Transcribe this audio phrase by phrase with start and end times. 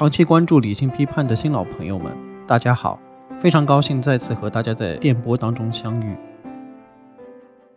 [0.00, 2.10] 长期关注理性批判的新老朋友们，
[2.46, 2.98] 大家好！
[3.38, 6.16] 非常高兴再次和大家在电波当中相遇。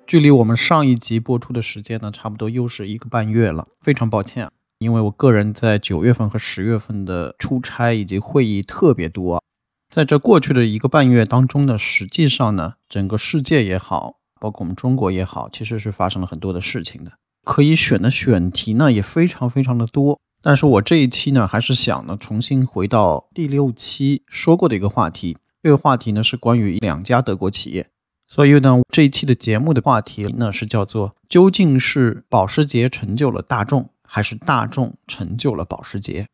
[0.07, 3.67] 距离我们上一集播出的时间呢，差不多又是一个半月了。
[3.81, 4.49] 非常抱歉，
[4.80, 9.44] 因为我个人在九月份和十月份的出差以及会议特别多。
[9.90, 17.12] 在这过去的一个半月当中呢，实际上呢，整个世界也好，包括我们中国也好，其实是发生了很多的事情的。
[17.44, 20.21] 可以选的选题呢，也非常非常的多。
[20.45, 25.38] 但是我这一期呢，还是想呢，重新回到第六期说过的一个话题。
[25.61, 27.89] 这个话题呢，是关于两家德国企业。
[28.27, 36.27] 所以呢，这一期的节目的话题呢，是叫做究竟是保时捷成就了大众，还是大众成就了保时捷？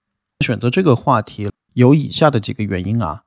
[0.44, 3.22] 选择这个话题有以下的几个原因啊。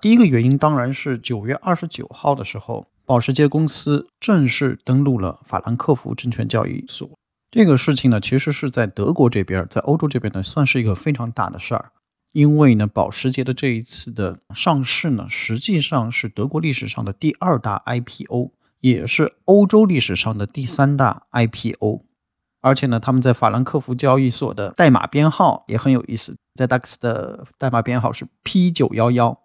[0.00, 7.08] 第一个原因当然是九月二十九号的时候，保时捷公司正式登陆了法兰克福证券交易所。
[7.54, 11.92] 这个事情呢，其实是在德国这边，在欧洲这边呢，算是一个非常大的事儿。
[12.32, 22.02] 因为呢，保时捷的这一次的上市呢，实际上是德国历史上的第二大 IPO，也是欧洲历史上的第三大 IPO。
[22.60, 29.38] 而且呢，他们在法兰克福交易所的代码编号也很有意思，在 DAX 的代码编号是 P 九幺幺，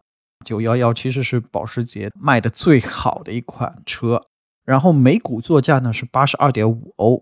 [0.43, 4.19] 九幺幺其实是保时捷卖的最好的一款车。
[4.65, 7.21] 然后每股作价呢是八十二点五欧。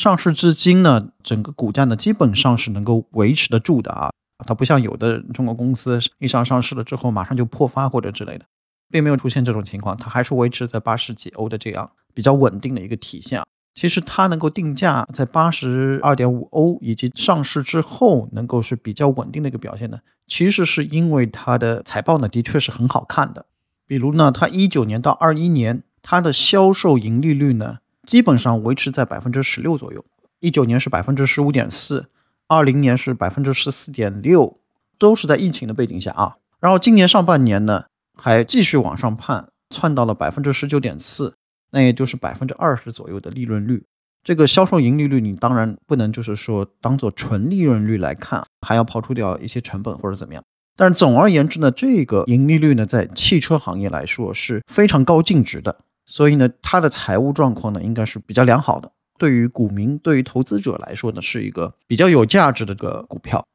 [0.00, 4.10] 上市至今呢，整个股价呢基本上是能够维持得住的啊，
[4.46, 8.46] 它不像有的中国公司一上上市了之后马上就破发或者之类的，
[8.88, 13.42] 并没有出现这种情况，它还是维持在八十几欧的这样比较稳定的一个体现。
[13.74, 23.44] 其实它能够定价在八十二点五欧，以及上市之后能够是比较稳定的一个表现呢，其实是因为它的财报呢的确是很好看的，
[23.86, 27.80] 比如呢，它一九年到二一年它的销售盈利率呢。
[28.10, 30.04] 基本上维持在百分之十六左右，
[30.40, 32.06] 一九年是百分之十五点四，
[32.48, 34.58] 二零年是百分之十四点六，
[34.98, 36.34] 都是在疫情的背景下啊。
[36.58, 37.84] 然后今年上半年呢，
[38.20, 41.34] 还继续往上攀，窜到了百分之十九点四，
[41.70, 43.84] 那也就是百分之二十左右的利润率。
[44.24, 50.42] 这个销售盈利率，你当然不能就是说当做纯利润率来看，还要抛除掉一些成本或者怎么样。
[50.76, 55.78] 但是总而言之呢，这个盈利率呢，在汽车行业来说是非常高净值的。
[56.10, 58.90] 所以呢，它的财务状况呢，应该是比较良好的。
[59.16, 63.46] 对于股民、对于投资者来说呢，是一个比较有价值的个股票。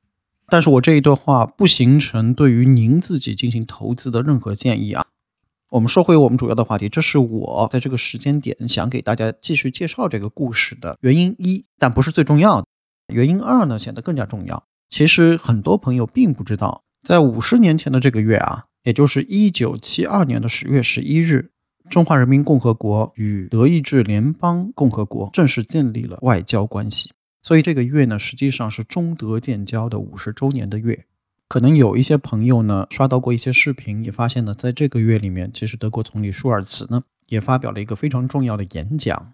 [0.47, 5.05] 但是我这一段话不形成对于您自己进行投资的任何建议啊。
[5.69, 12.67] 我们说回我们主要的话题，这是我在这个时间点想给大家继续介绍这个故事的原因一，但不是最重要的。
[13.13, 14.63] 原因二呢，显得更加重要。
[14.89, 21.51] 其实很多朋友并不知道，在五十年前的这个月啊，也就是一九七二年的十月十一日。
[21.89, 31.05] 中华人民共和国与德意志联邦共和国正式建立了外交关系，所以这个月呢，实际上是中德建交的五十周年的月。
[31.47, 39.33] 可能有一些朋友呢，刷到过一些视频，也发现呢，在这个月里面，其实德国总理舒尔茨呢，也发表了一个非常重要的演讲。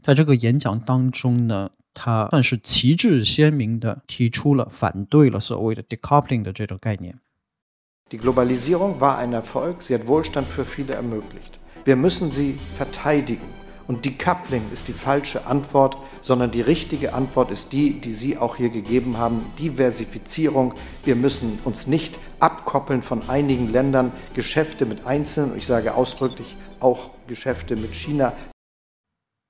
[0.00, 7.18] 在这个演讲当中呢，他算是旗帜鲜明地提出了反对了所谓的 decoupling 的这种概念。
[8.10, 11.59] Die Globalisierung war ein Erfolg, sie hat Wohlstand für viele ermöglicht.
[11.89, 13.53] Wir müssen sie verteidigen.
[13.87, 18.55] Und decoupling ist die falsche Antwort, sondern die richtige Antwort ist die, die Sie auch
[18.55, 20.73] hier gegeben haben, Diversifizierung.
[21.03, 27.11] Wir müssen uns nicht abkoppeln von einigen Ländern, Geschäfte mit Einzelnen, ich sage ausdrücklich auch
[27.27, 28.33] Geschäfte mit China.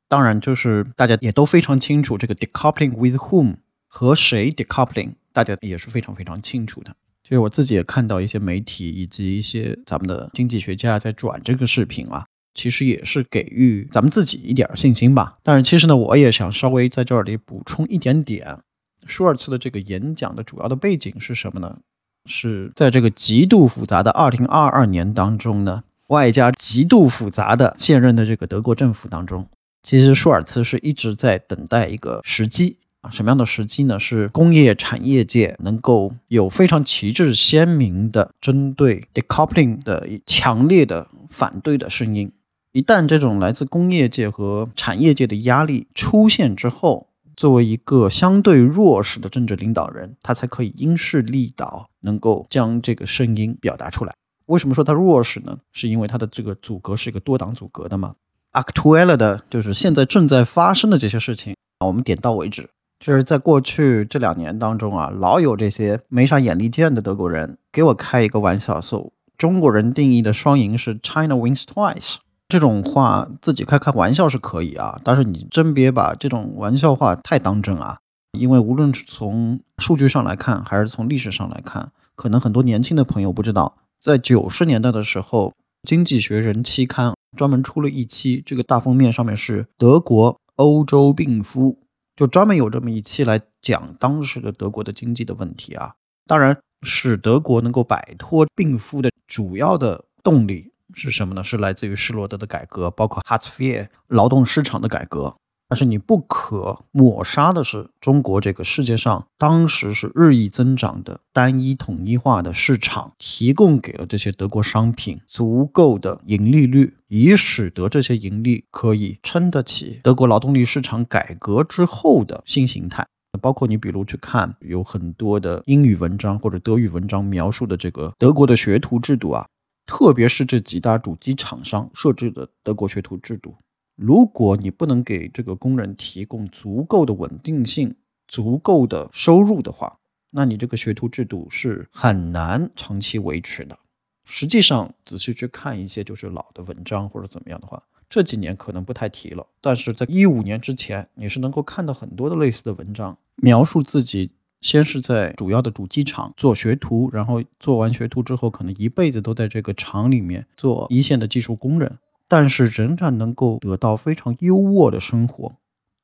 [0.09, 3.55] 当然，就是大家也都非常清楚这个 decoupling with whom
[3.87, 6.93] 和谁 decoupling，大家也是非常非常清楚的。
[7.30, 15.38] 其实我自己也看到一些媒体以及一些咱们的经济学家在转这个视频啊，其实也是给予咱们自己一点信心吧。
[15.44, 18.58] 但是其实呢，我也想稍微在这里补充一点点，
[19.06, 21.78] 舒尔茨的这个演讲的主要的背景是什么呢？
[22.26, 29.46] 是在这个极度复杂的2022年当中呢，外加极度复杂的现任的这个德国政府当中，
[29.84, 32.78] 其实舒尔茨是一直在等待一个时机。
[33.02, 33.98] 啊，什么样的时机呢？
[33.98, 42.30] 是工业产业界能够有非常旗帜鲜明的针对 decoupling 的强烈的反对的声音。
[42.72, 54.14] 一旦这种来自工业界和产业界的压力出现之后，作为一个相对弱势的政治领导人，他才可以因势利导，能够将这个声音表达出来。
[54.44, 55.58] 为什么说他弱势呢？
[55.72, 58.14] 是因为他的这个阻隔是一个多党阻隔的嘛
[58.52, 62.68] ？Actual 的就是现在正在发生的这些事情啊，我们点到为止。
[63.00, 72.16] 就是在过去这两年当中啊，老有这些没啥眼力见的德国人给我开一个玩笑，说中国人定义的双赢是 China wins twice。
[72.48, 77.96] 这种话自己开开玩笑是可以啊，但是你真别把这种玩笑话太当真啊。
[78.38, 85.48] 因为无论是从数据上来看，还是从历史上来看，可能很多年轻的朋友不知道，在九十年代的时候，
[85.88, 91.78] 《经济学人》期刊专门出了一期，这个大封面上面是德国欧洲病夫，
[92.20, 95.94] 就专门有这么一期来讲当时的德国的经济的问题啊。
[96.26, 101.42] 当然，使德国能够摆脱病夫的主要的动力是什么呢？
[101.42, 105.34] 是来自于施罗德的改革，包括 Hartz V 劳动市场的改革。
[105.70, 123.06] 但是你不可抹杀的是，中国这个世界上当时是日益增长的单一统一化的市场，提供给了这些德国商品足够的盈利率，以使得这些盈利可以撑得起德国劳动力市场改革之后的新形态。
[123.40, 129.46] 包括你比如去看有很多的英语文章或者德语文章描述的这个德国的学徒制度啊，
[129.86, 133.54] 特别是这几大主机厂商设置的德国学徒制度。
[134.02, 137.94] 如果你不能给这个工人提供足够的稳定性、
[138.26, 139.98] 足够的收入的话，
[140.30, 143.78] 那你这个学徒制度是很难长期维持的。
[144.24, 149.46] 实际上，仔细去看一些就是老的文章或者怎么样的话，这几年可能不太提了。
[149.60, 154.30] 但是在一五年之前，你是能够看到很多的类似的文章，描述自己
[154.62, 161.98] 先是在主要的主机厂做学徒，然后做完学徒之后，可能一辈子都在这个厂里面做一线的技术工人。
[162.30, 165.56] 但是仍然能够得到非常优渥的生活，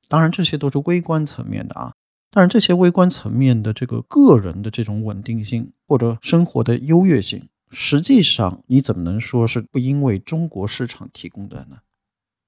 [0.09, 1.93] 当然这些都是微观层面的啊。
[2.33, 11.77] 但是这些微观层面的这个个人的这种稳定性或者生活的优越性，实际上你怎么能说是不因为中国市场提供的呢？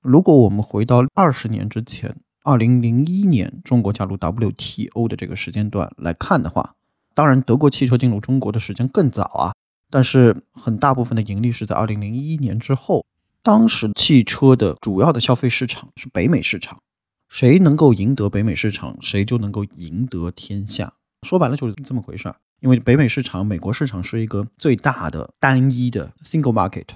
[0.02, 6.74] 如果我们回到二十年之前，二零零一年中国加入 WTO 的这个时间段来看的话，
[7.14, 9.54] 当然德国汽车进入中国的时间更早啊，
[9.88, 13.06] 但是很大部分的盈利是在二零零一年之后。
[13.42, 16.78] 当时汽车的主要的消费市场是北美市场，
[17.28, 20.92] 谁能够赢得北美市场，谁就能够赢得天下。
[21.26, 22.36] 说白了就是这么回事儿。
[22.60, 26.86] 因为北美市场、美国市场是一个最大的单一的 single market。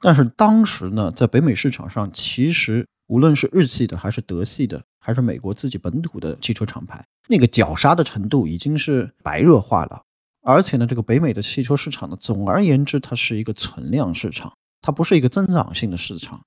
[0.00, 10.02] 但是当时呢，在北美市场上，其实无论是日系的，还是德系的，还是美国自己本土的汽车厂牌，那个绞杀的程度已经是白热化了。
[10.42, 14.52] 而且呢，这个北美的汽车市场呢，总而言之，它是一个存量市场。
[14.82, 16.42] 它不是一个增长性的市场，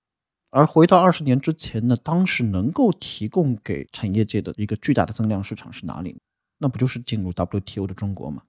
[0.49, 6.15] 而回到二十年之前呢，当时能够提供给产业界的一个巨大的增量市场是哪里？
[6.57, 8.41] 那不就是进入 WTO 的中国吗？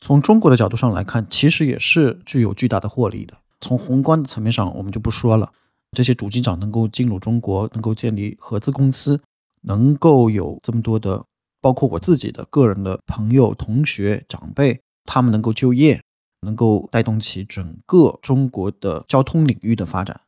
[0.00, 3.36] 从中国的角度上来看，其实也是具有巨大的获利的。
[3.60, 5.52] 从宏观的层面上，我们就不说了。
[5.92, 9.20] 这些主机厂能够进入中国，能够建立合资公司，
[9.62, 11.24] 能够有这么多的，
[11.60, 16.00] 包括我自己的个人的朋友、同学、长辈，他们能够就业。
[16.42, 20.20] 能够带动起整个中国的交通领域的发展，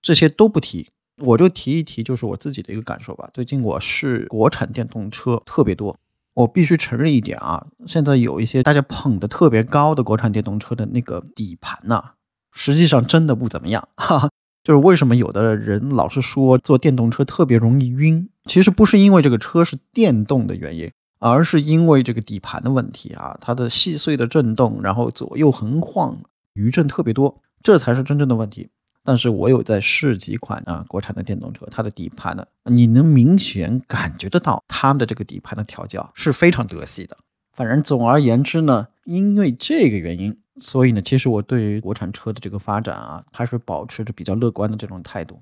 [0.00, 0.88] 这些都不提，
[1.18, 3.28] 我就提一提，就是我自己的一个感受吧。
[3.34, 5.98] 最近我是国产电动车特别多，
[6.34, 12.12] 我必须承认一点啊，现在有一些大家捧的特别高的国产电动车的那个底盘呐，
[12.52, 13.88] 实际上真的不怎么样。
[13.96, 14.30] 哈哈，
[14.64, 20.90] 就是为什么有的人老是说坐电动车特别容易晕，其实不是因为这个车是电动的原因。
[21.18, 26.18] 而是因为这个底盘的问题啊，它的细碎的震动，然后左右横晃，
[26.54, 28.68] 余震特别多，这才是真正的问题。
[29.04, 37.16] 但是我有在试几款啊国产的电动车，它的底盘呢，你能明显感觉得到它的这个底盘的调教是非常德系的。
[37.54, 45.40] 反正总而言之呢，因为这个原因，所以呢，其实我对于国产车的这个发展啊，还是保持着比较乐观的这种态度。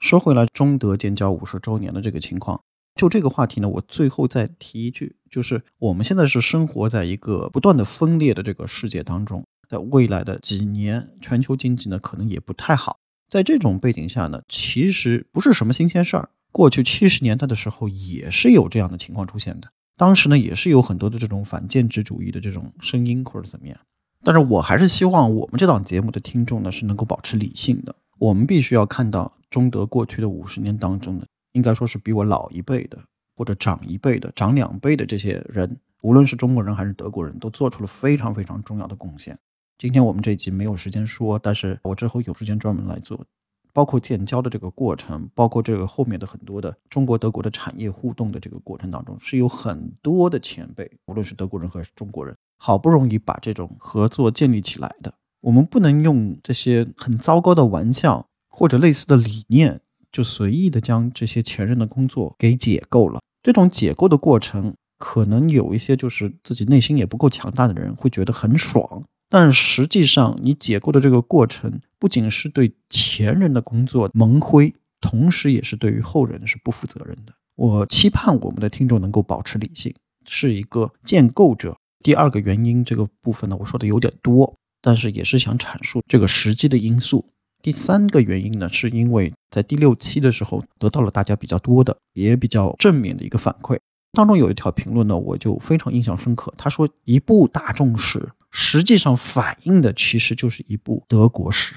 [0.00, 2.60] 说回来，中德建交五十周年的这个情况。
[2.94, 12.98] 就这个话题呢，我最后再提一句，就是我们现在是生活在一个不断的分裂的这个世界当中，在未来的几年，全球经济呢可能也不太好。
[13.30, 16.28] 在这种背景下呢，其实不是什么新鲜事儿。
[16.52, 23.78] 过去七十年代的时候也是有这样的情况出现的，当时呢也是有很多的这种反建制主义的这种声音或者怎么样。
[24.22, 31.26] 但是我还是希望我们这档节目的听众呢是能够保持理性的，我们必须要看到中德过去的五十年当中的。
[31.52, 32.98] 应该说是比我老一辈的，
[33.36, 39.38] 或者长一辈的、长两辈的这些人，无论是中国人还是德国人，都做出了非常非常重要的贡献。
[39.78, 43.24] 今天我们这一集没有时间说，但是我之后有时间专门来做，
[43.72, 55.12] 包括建交的这个过程，包括这个后面的很多的中国德国的产业互动的这个过程当中，是有很多的前辈，无论是德国人还是中国人，好不容易把这种合作建立起来的。
[55.40, 59.80] 我们不能用这些很糟糕的玩笑或者类似的理念。
[60.12, 63.20] 就随意的将这些前任的工作给解构了。
[63.42, 69.02] 这种解构的过程，可能有一些就是自己内心也不够强大的人会觉得很爽。
[69.28, 77.32] 但实际上，你解构的这个过程，不仅是对前人的工作蒙灰，同时也是对于后人是不负责任的。
[77.56, 79.94] 我期盼我们的听众能够保持理性，
[80.26, 81.74] 是一个建构者。
[82.04, 87.24] 第二个原因，这个部分呢，我说的有点多，但是也是想阐述这个实际的因素。
[87.62, 93.78] 第三个原因呢，是因为在第六期的时候得到了大家比较多的，也比较正面的一个反馈。
[94.12, 96.52] 当中有一条评论呢，我就非常印象深刻。
[96.58, 101.76] 他说：“一部大众史，实际上反映的其实就是一部德国史。”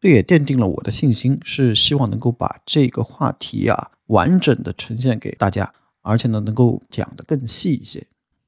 [0.00, 8.06] 这也奠定了我的信心，是希望能够把这个话题啊完整的呈现给大家，而且呢能够讲得更细一些。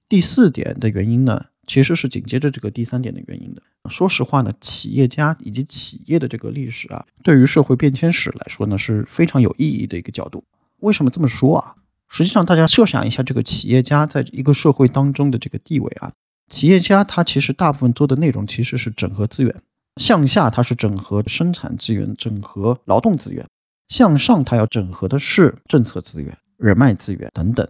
[0.09, 3.63] 第四点的原因呢，其实是紧接着这个第三点的原因的。
[3.89, 10.43] 说实话呢，企业家以及企业的这个历史啊，对于社会变迁史来说呢是非常有意义的一个角度。
[10.81, 11.77] 为什么这么说啊？
[12.09, 16.11] 实际上，大家设想一下，这个企业家在一个社会当中的这个地位啊，
[16.49, 19.55] 企业家他其实大部分做的内容其实是整合资源，
[20.01, 23.47] 向下他是整合生产资源、整合劳动资源，
[23.91, 27.69] 向上他要整合的是政策资源、人脉资源等等。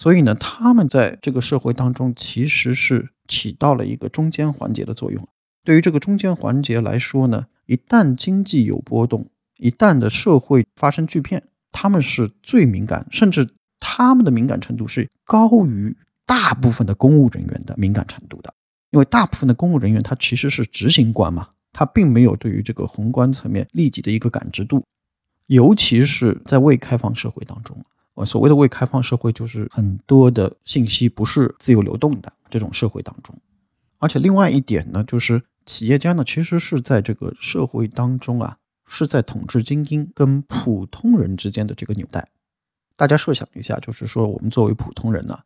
[0.00, 5.28] 所以呢，他们在这个社会当中其实是起到了一个中间环节的作用。
[5.62, 9.26] 对于这个中间环节来说呢，一旦经济有波动，
[9.58, 13.46] 一旦的社会发生巨变，他们是最敏感，甚至。
[13.82, 18.52] 他们的敏感程度是高于大部分的公务人员的敏感程度的，
[18.90, 24.84] 因为大部分的公务人员他其实是执行官嘛，他并没有对于这个宏观层面立即的一个感知度，
[25.46, 27.74] 尤其是在未开放社会当中，
[28.24, 33.36] 所谓的未开放社会就是很多的信息不是自由流动的这种社会当中，
[33.98, 42.28] 而且另外一点呢，就是企业家呢其实是在这个社会当中啊，是在统治精英跟普通人之间的这个纽带。
[42.96, 45.38] 大家设想一下，就是说，我们作为普通人呢，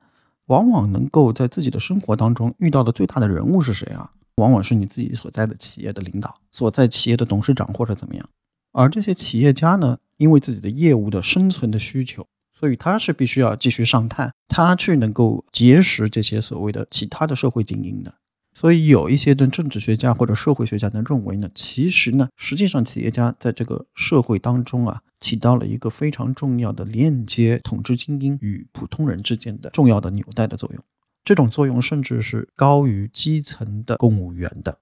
[0.47, 4.11] 往往能够在自己的生活当中遇到的最大的人物是谁啊？
[4.37, 8.28] 往往是你自己所在的企业的领导，所在企业的董事长或者怎么样。
[8.73, 12.26] 而这些企业家呢，因为自己的业务的生存的需求，
[12.59, 18.15] 所以他是必须要继续上探，他去能够结识这些所谓的其他的社会精英的。
[18.57, 30.85] 所以有一些的政治学家或者社会学家呢认为呢，其实呢，实际上企业家在这个社会当中啊，起到了一个非常重要的链接统治精英与普通人之间的重要的纽带的作用。
[31.25, 34.79] 这种作用甚至是高于基层的公务员的。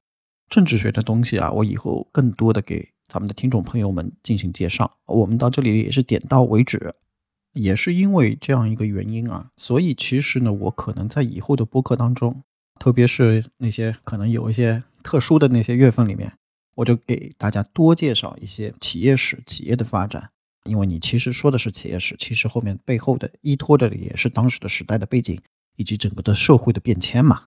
[0.51, 4.99] 政治学的东西啊，我以后更多的给咱们的听众朋友们进行介绍。
[5.07, 6.95] 我们到这里也是点到为止，
[7.53, 12.43] 也是因为这样一个原因啊，所以其实呢，我可能在以后的播客当中。
[12.79, 16.33] 特别是那些可能有一些特殊的那些月份里面，
[16.75, 20.31] 我就给大家多介绍一些企业史、企业的发展。
[20.65, 25.41] 因为你其实说的是企业史，其实后面背后的依托的也是当时的时代的背景
[25.77, 27.45] 以及整个的社会的变迁嘛。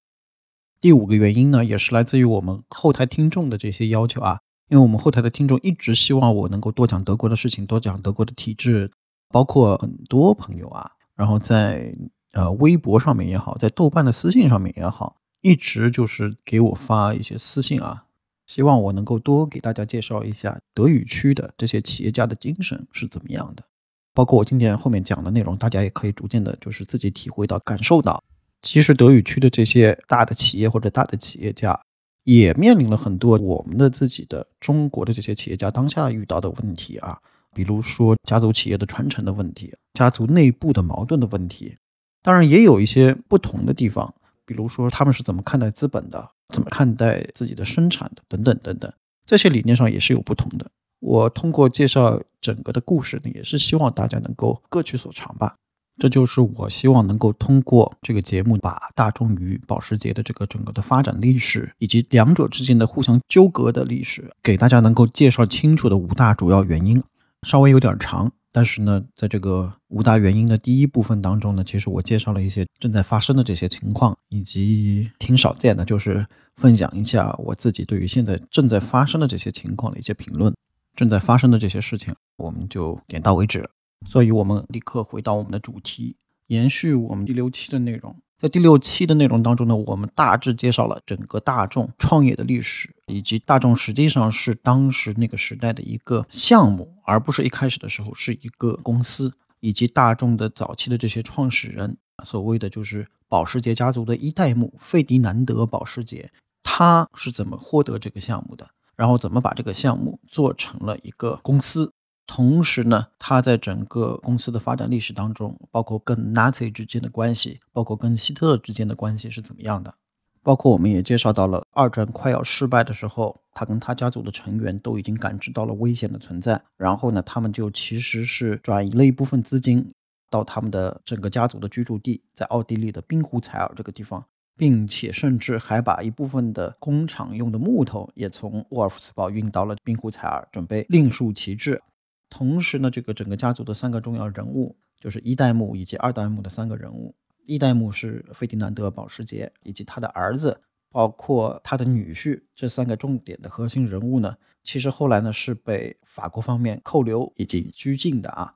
[0.79, 8.91] 第五个原因呢，也是来自于我们后台听众的这些要求啊，因为我们后台的听众一直希望我能够多讲德国的事情，多讲德国的体制，
[9.29, 11.93] 包括很多朋友啊，然后在
[12.33, 15.17] 呃微博上面也好，在豆瓣的私信上面也好。
[15.41, 18.05] 一直就是给我发一些私信啊，
[18.47, 23.63] 希望我能够多给大家介绍一下德语区的这些企业家的精神是怎么样的，
[24.11, 28.23] 包括我今天后面讲的内容，大家也可以逐渐的，就是自己体会到、感受到，
[28.63, 31.79] 其实德语区的这些大的企业或者大的企业家，
[32.23, 37.21] 也面临了很多我们的自己的中国的这些企业家当下遇到的问题啊，
[37.55, 41.77] 比如说家族企业的传承的问题，家族内部的矛盾的问题，
[42.21, 44.13] 当然也有一些不同的地方。
[44.45, 48.93] 比如说，他们是怎么看待资本的，怎么看待自己的生产的，等等等等，
[49.25, 50.69] 这些理念上也是有不同的。
[50.99, 55.55] 我通过介绍整个的故事呢，也是希望大家能够各取所长吧。
[55.97, 67.01] 这就是我希望能够通过这个节目，把大众与保时捷的这个整个的发展历史，以及两者之间的互相纠葛的历史，给大家能够介绍清楚的五大主要原因。
[67.45, 68.31] 稍微有点长。
[68.51, 76.25] 但是呢，在这个五大原因的第一部分当中呢，其实我介绍了一些正在发生的这些情况，以及挺少见的，就是
[76.55, 80.53] 分享一下我自己对于现在正在发生的这些情况的一些评论。
[80.95, 83.69] 正在发生的这些事情，我们就点到为止。
[84.07, 86.15] 所以，我们立刻回到我们的主题，
[86.47, 88.15] 延续我们第六期的内容。
[88.45, 106.29] 在第六期的内容当中呢，我们大致介绍了整个大众创业的历史，以及大众实际上是当时那个时代的一个项目，而不是一开始的时候是一个公司，以及大众的早期的这些创始人，所谓的就是保时捷家族的一代目费迪南德·保时捷，
[106.61, 111.91] 他是怎么获得这个项目的，然后怎么把这个项目做成了一个公司。
[112.27, 119.93] 同时呢，他在整个公司的发展历史当中，包括跟 Nazi 之间的关系，包括跟希特勒之间的关系是怎么样的？
[120.41, 129.87] 包括我们也介绍到了二战快要失败的时候，他跟他家族的成员都已经感知到了危险的存在，然后呢，他们就其实是转移了一部分资金，
[130.29, 134.23] 到他们的整个家族的居住地，在奥地利的滨湖采尔这个地方，
[134.55, 141.81] 并且甚至还把一部分的工厂用的木头也从沃尔夫斯堡运到了滨湖采尔，准备另树旗帜。
[142.29, 147.15] 同时呢，这个整个家族的三个重要人物，就是一代目以及二代目的三个人物。
[147.45, 150.59] 一代目是费迪南德·保时捷以及他的儿子，
[150.91, 158.55] 包括他的女婿，这三个重点的核心人物呢，其实后来呢是被法国方面扣留以及拘禁的啊。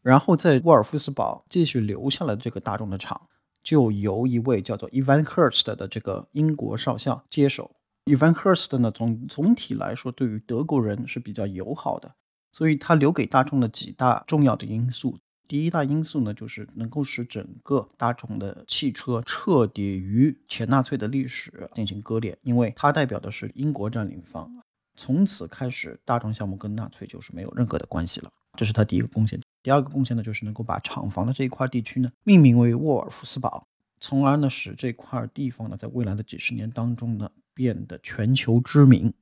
[0.00, 3.20] 然后在沃尔夫斯堡继续留下了这个大众的厂，
[3.62, 7.70] 就由一位叫做 Evan Hurst 的这个英国少校接手。
[8.04, 12.14] Evan Hurst 呢，总总体来说对于德国人是比较友好的。
[12.52, 24.50] 所以，他留给大众的几大重要的因素，第一大因素呢，就是能够使整个大众的汽车彻底与前纳粹的历史进行割裂，因为它代表的是英国占领方。
[24.96, 28.30] 从此开始，大众项目跟纳粹就是没有任何的关系了。
[28.56, 29.40] 这是他第一个贡献。
[29.62, 33.66] 第二个贡献呢，就是能够把厂房的这一块地区呢命名为沃尔夫斯堡，
[34.00, 39.12] 从而呢使这块地方呢在未来的几十年当中呢变得全球知名。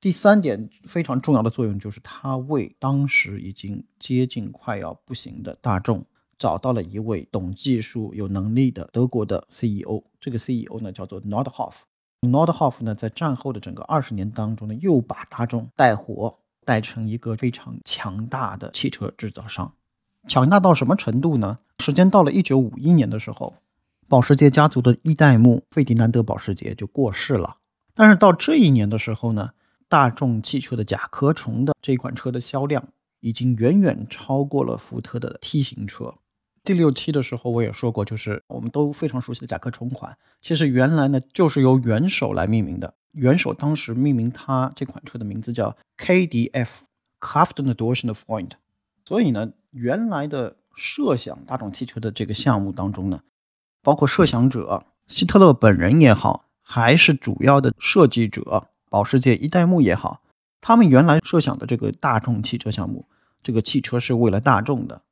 [0.00, 6.04] 第三点非常重要的作用就是，他为当时已经接近快要不行的大众
[6.38, 10.04] 找到了一位懂技术、有能力的德国的 CEO。
[10.20, 11.78] 这个 CEO 呢叫做 Nordhoff。
[12.20, 19.72] Nordhoff 呢在战后的整个二十年当中呢，又把大众带火，带成一个非常强大的汽车制造商。
[20.28, 21.58] 强大到什么程度呢？
[21.80, 23.54] 时间到了一九五一年的时候，
[24.06, 27.56] 保时捷家族的一代目费迪南德·保时捷就过世了。
[27.94, 29.50] 但是到这一年的时候呢？
[29.88, 32.88] 大众汽车的甲壳虫的这款车的销量
[33.20, 36.14] 已经远远超过了福特的 T 型车。
[36.62, 42.92] 第六期的时候我也说过，就是我们都非常熟悉的甲壳虫款，其实原来呢就是由元首来命名的。
[43.12, 48.50] 元首当时命名它这款车的名字叫 KDF，Crafton Edition of Point。
[49.06, 53.22] 所以呢，原来的设想大众汽车的这个项目当中呢，
[53.82, 58.68] 包括设想者希特勒本人也好，还是主要的设计者。
[58.88, 60.22] 保时捷一代目也好，
[60.60, 63.06] 他们原来设想的这个大众汽车项目，
[63.42, 65.02] 这个汽车是为了大众的，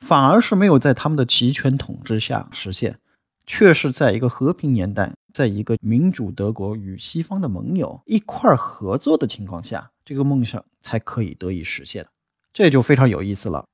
[0.00, 2.98] 反而是没有在他们的集权统治下实现，
[3.46, 12.06] 却是在一个和平年代，在一个民主德国与西方的盟友一块合作的情况下，这个梦想才可以得以实现。
[12.52, 13.64] 这就非常有意思了。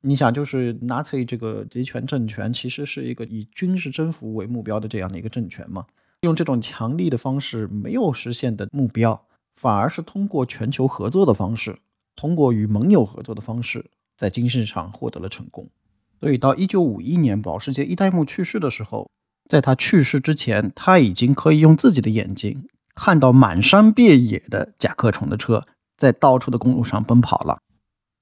[0.00, 5.86] 你想，就是纳粹这个集权政权，其实是一个以军事征服为目标的这样的一个政权嘛。
[6.24, 11.78] 用这种强力的方式没有实现的目标，反而是通过全球合作的方式，
[12.16, 15.68] 通过与盟友合作的方式，在经济上获得了成功。
[16.20, 19.10] 所以到一九五一年保时捷一代目去世的时候，
[19.48, 25.66] 在他去世之前，他已经可以用自己的眼睛看到满山遍野的甲壳虫的车
[25.98, 27.58] 在到处的公路上奔跑了。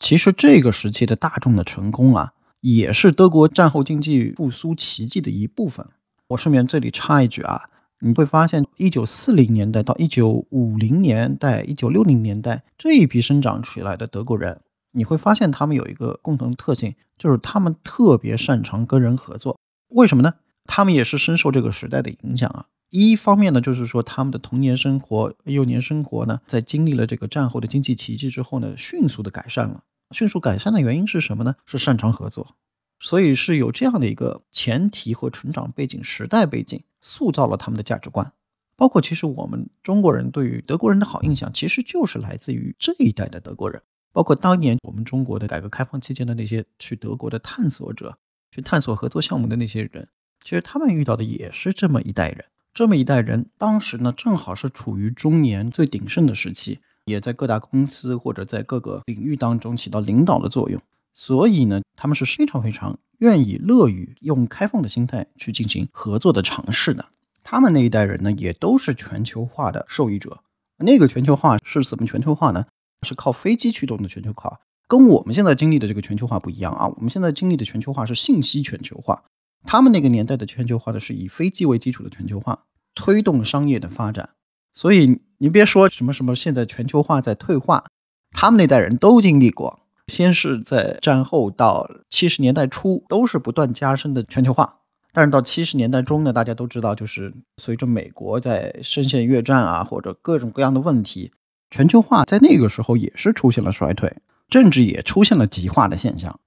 [0.01, 5.87] 其实这个时期的大众的成功啊，也是德国战后经济复苏奇迹的一部分。
[6.29, 7.69] 我顺便这里插一句啊。
[8.05, 14.61] 你会发现，一九四零年代到一九五零年代、一九六零年代这一批生长起来的德国人，
[14.91, 19.57] 你会发现他们有一个共同特性，就是他们特别擅长跟人合作。
[19.91, 20.35] 为什么呢？
[20.65, 22.67] 他们也是深受这个时代的影响啊。
[22.91, 29.85] 一方面呢，就是说他们的童年生活、幼年生活呢，在经历了这个战后的经济奇迹之后呢，迅速的改善了。
[30.11, 31.55] 迅速改善的原因是什么呢？
[31.67, 32.57] 是擅长合作。
[32.99, 38.33] 所以是有这样的一个前提和成长背景、时代背景，塑造了他们的价值观。
[38.75, 43.81] 包括其实我们中国人对于德国人的好印象，其实就是来自于这一代的德国人。
[44.13, 48.17] 包括当年我们中国的改革开放期间的那些去德国的探索者，
[48.51, 50.09] 去探索合作项目的那些人，
[50.43, 52.45] 其实他们遇到的也是这么一代人。
[52.75, 60.81] 这么一代人，当时呢正好是处于中年最鼎盛的时期，也在各大公司或者在各个领域当中起到领导的作用。
[61.13, 67.07] 所以呢，他们是非常非常愿意、乐于用开放的心态去进行合作的尝试的。
[67.45, 70.43] 他们那一代人呢，也都是全球化的受益者。
[70.79, 72.67] 那个全球化是怎么全球化呢？
[73.07, 76.87] 是靠飞机驱动的全球化，跟我们现在经历的这个全球化不一样啊。
[76.87, 79.25] 我们现在经历的全球化是信息全球化，
[79.65, 84.31] 他们那个年代的全球化呢，是以飞机为基础的全球化，推动商业的发展。
[84.73, 87.85] 所以您别说什么什么现在全球化在退化，
[88.31, 89.81] 他们那代人都经历过。
[90.13, 101.33] 先是在战后到七十年代初都是不断加深的全球化，但是到七十年代中呢，大家都知道，就是随着美国在深陷越战啊，或者各种各样的问题，
[101.71, 104.15] 全球化在那个时候也是出现了衰退，
[104.51, 106.39] 政治也出现了极化的现象。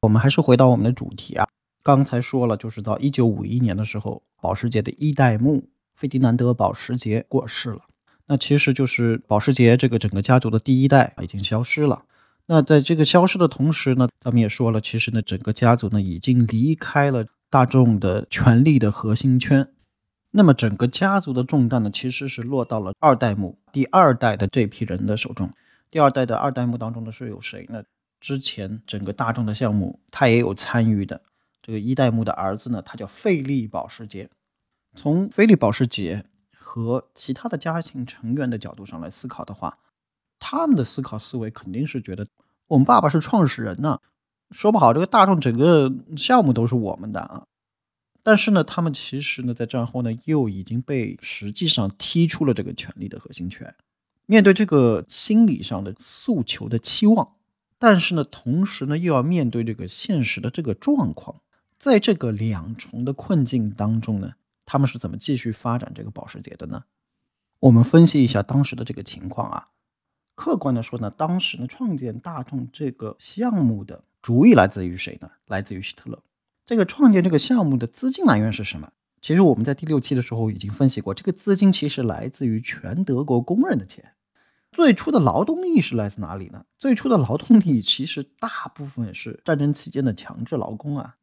[0.00, 1.46] 我们还是回到我们的主题啊，
[1.82, 5.64] 刚才说了，就是到一九五一年的时候，保时捷的一代目
[5.94, 7.80] 费迪南德·保时捷过世了，
[8.28, 12.02] 那其实就是保时捷这个整个家族的第一代已经消失了。
[12.46, 19.66] 那在这个消失的同时呢，咱们也说了，其实呢，整个家族呢已经离开了大众的权力的核心圈。
[20.30, 25.50] 那么整个家族的重担呢，其实是落到了二代目第二代的这批人的手中。
[25.90, 27.82] 第二代的二代目当中呢是有谁呢？
[28.20, 31.22] 之前整个大众的项目他也有参与的。
[31.62, 34.28] 这个一代目的儿子呢，他叫费利保时捷。
[34.94, 39.78] 从菲利保时捷和其他的家庭成员的角度上来思考的话，
[40.46, 42.26] 他们的思考思维肯定是觉得
[42.66, 43.98] 我们爸爸是创始人呢，
[44.50, 47.46] 说不好这个大众整个项目都是我们的啊。
[48.22, 53.74] 但是呢，他们其实呢在战后呢又已经被实际上踢出了这个权力的核心圈。
[54.26, 57.36] 面对这个心理上的诉求的期望，
[57.78, 61.40] 但是呢同时呢又要面对这个现实的这个状况。
[61.78, 64.32] 在这个两重的困境当中呢，
[64.66, 66.84] 他们是怎么继续发展这个保时捷的呢？
[67.60, 69.68] 我们分析一下当时的这个情况啊。
[70.34, 75.30] 客观的说呢，当时呢创建大众这个项目的主意来自于谁呢？
[75.46, 76.22] 来自于希特勒。
[76.66, 78.90] 这个创建这个项目的资金来源是什么？
[79.20, 84.12] 其实我们在第六期的时候已经分析过，这个资金其实来自于全德国工人的钱。
[84.72, 86.64] 最初的劳动力是来自哪里呢？
[86.76, 91.16] 最初的劳动力其实大部分是战争期间的强制劳工啊。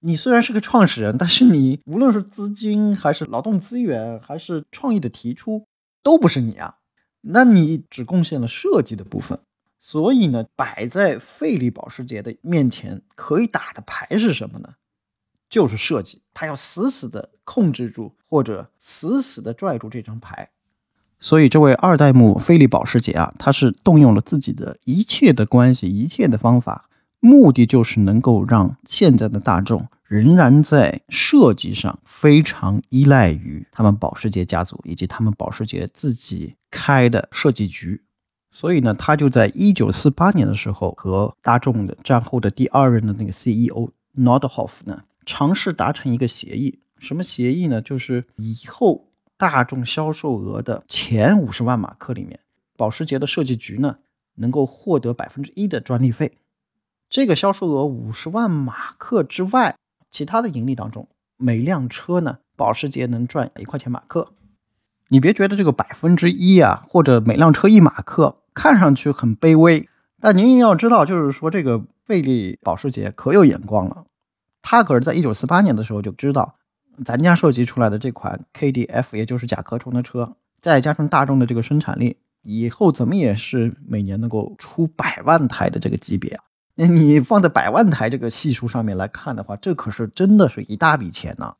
[0.00, 5.66] 你虽然是个创始人，但是你无论是资金还是劳动资源，还是创意的提出，
[6.02, 6.76] 都不是你啊。
[7.22, 9.38] 那你只贡献了设计的部分，
[9.78, 14.74] 所以呢，摆在费利保时捷的面前可以打的牌是什么呢？
[15.48, 20.50] 就是设计，他要死死的控制住，或者死死的拽住这张牌。
[21.20, 26.88] 所以这位二代目费利保时捷啊，他是动用了自己的一切的关系，一切的方法。
[27.20, 38.02] 目的就是能够让现在的大众仍然在设计上非常依赖于他们保时捷家族以及他们保时捷自己开的设计局，
[38.50, 46.80] 所以呢，他就在一九四八年的时候和大众的战后的第二任的那个 CEO Nordhoff 呢尝试达成一个协议。
[46.98, 47.80] 什么协议呢？
[47.80, 52.38] 就是以后大众销售额的前五十万马克里面，
[52.76, 53.96] 保时捷的设计局呢
[54.34, 56.36] 能够获得百分之一的专利费。
[57.08, 59.74] 这个销售额五十万马克之外，
[60.12, 64.28] 其他的盈利当中，每辆车呢，保时捷能赚一块钱马克。
[65.08, 69.88] 你别觉得这个百分之一啊，或者每辆车一马克，看上去很卑微。
[70.20, 74.04] 但您要知道，就是说这个费利保时捷可有眼光了，
[74.60, 76.56] 他可是在一九四八年的时候就知道，
[77.04, 86.44] 咱家设计出来的这款 KDF，也就是甲壳虫的车，再加上大众的这个生产力，以后怎么也是每年能够出百万台的这个级别啊。
[86.74, 91.54] 那你放在百万台这个系数上面来看的话，这可是真的是一大笔钱呢。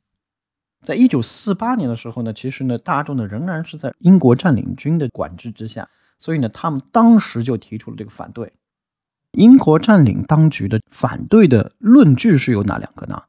[0.81, 8.51] 在一九四八年的时候呢，其实呢，大众呢仍然是在英国占领军的管制之下，所以呢，他们当时就提出了这个反对。
[9.33, 13.21] 英国占领当局的反对的论据是有哪两个呢？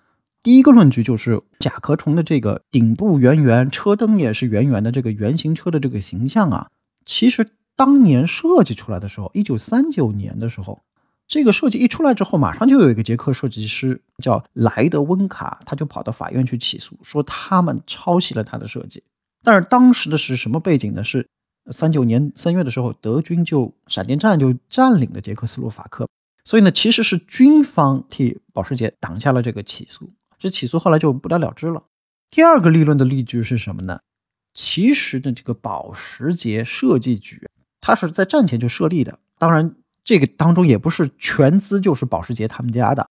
[0.43, 6.71] 第一个论据就是甲壳虫的这个顶部圆圆、车灯也是圆圆的这个圆形车的这个形象啊，
[7.05, 10.83] 其实当年设计出来的时候，一九三九年的时候。
[11.35, 19.03] 这个设计一出来之后，马上就有一个捷克设计师叫莱德温卡，他就跑到法院去起诉，说他们抄袭了他的设计。
[19.43, 21.03] 但是当时的是什么背景呢？
[21.03, 21.29] 是
[21.73, 26.09] 三九年三月的时候，德军就闪电战就占领了捷克斯洛伐克，
[26.45, 30.09] 所以呢，其实是军方替保时捷挡下了这个起诉。
[30.39, 31.83] 这起诉后来就不了了之了。
[32.31, 33.99] 第二个立论的例句是什么呢？
[34.53, 37.45] 其实呢，这个保时捷设计局
[37.81, 39.75] 它是在战前就设立的，当然。
[40.05, 43.09] 这个当中也不是全资就是保时捷他们家的，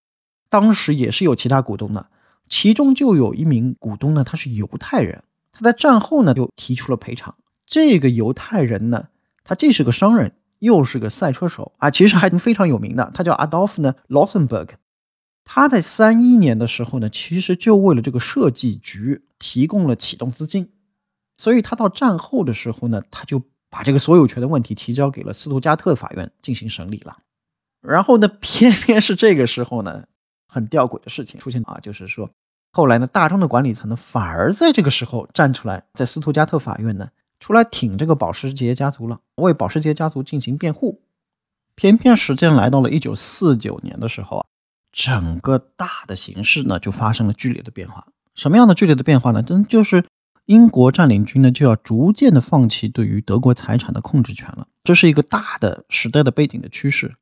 [0.48, 2.08] 当时也是有其他股东的，
[2.48, 7.34] 其中就有一名股东呢，他是犹太人，他在战后呢就提出了赔偿。
[7.66, 9.08] 这个犹太人呢，
[9.44, 14.70] 他既是个商人，又是个赛车手啊，其实还非常有名的，他叫 Adolf 呢 Lossenberg。
[15.44, 20.70] 他在三一年的时候呢，其实就为了这个设计局提供了启动资金，
[21.38, 23.42] 所以他到战后的时候呢，他就。
[23.74, 27.18] 把这个所有权的问题提交给了斯图加特法院进行审理了，
[27.82, 30.04] 然后呢，偏偏是这个时候呢，
[30.48, 32.30] 很吊诡的事情出现啊，就是说，
[32.72, 37.10] 后来呢，大众的管理层呢，反而在这个时候站出来，在斯图加特法院呢，
[37.40, 41.02] 出来挺这个保时捷家族了，为保时捷家族进行辩护。
[41.74, 44.46] 偏偏时间来到了一九四九年的时候啊，
[44.92, 48.06] 整个大的形势呢，就发生了剧烈的变化。
[48.36, 49.42] 什么样的剧烈的变化呢？
[49.42, 50.06] 真就是。
[50.46, 54.68] 英国占领军呢，就要逐渐的放弃对于德国财产的控制权了。
[54.84, 57.16] 这是一个大的时代的背景的趋势。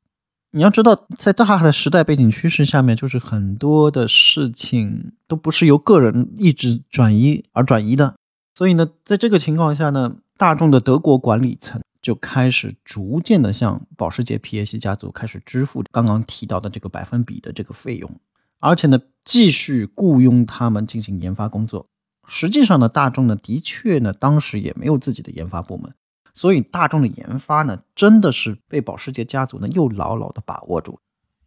[0.50, 8.14] 你要知道，在大的时代背景趋势下面，就是很多的事情都不是由个人意志转移而转移的。
[8.54, 18.10] 所以呢，在这个情况下呢，大众的德国管理层就开始逐渐的向保时捷皮耶西家族开始支付刚刚提到的这个百分比的这个费用，
[18.58, 21.86] 而且呢，继续雇佣他们进行研发工作。
[22.26, 25.92] 实际上呢，大众呢的确呢，当时也没有自己的研发部门，
[26.32, 30.98] 所以大众的研发呢，真的是被保时捷家族呢又牢牢的把握住。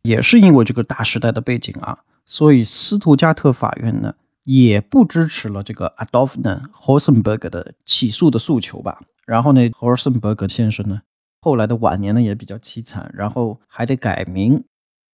[0.03, 9.01] 也是因为这个大时代的背景啊，所以斯图加特法院呢也不支持了这个 Adolf 呢 Horsenberg 的起诉的诉求吧。
[9.25, 11.01] 然后呢，Horsenberg 先生呢，
[11.41, 14.63] 后来的晚年呢也比较凄惨，然后还得改名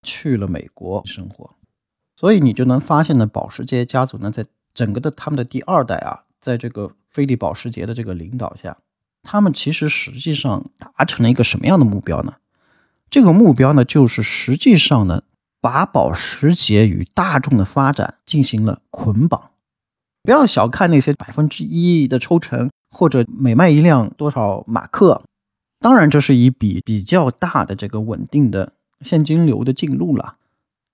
[0.02, 1.56] 去了美国生活。
[2.18, 8.78] 所以你就能发现呢，保时捷家族呢，在整个的他们的第二代啊，在这个菲利保时捷的这个领导下，
[9.24, 12.36] 他们其实实际上达成了一个什么样的目标呢？
[13.10, 15.24] 这个目标呢，就是实际上呢，
[15.60, 19.52] 把保时捷与大众的发展进行了捆绑。
[20.24, 22.70] 不要小看那些百分之一的抽成。
[22.94, 25.24] 或者每卖一辆多少马克，
[25.80, 30.36] 当然这是一笔比较大的这个稳定的现金流的进入了。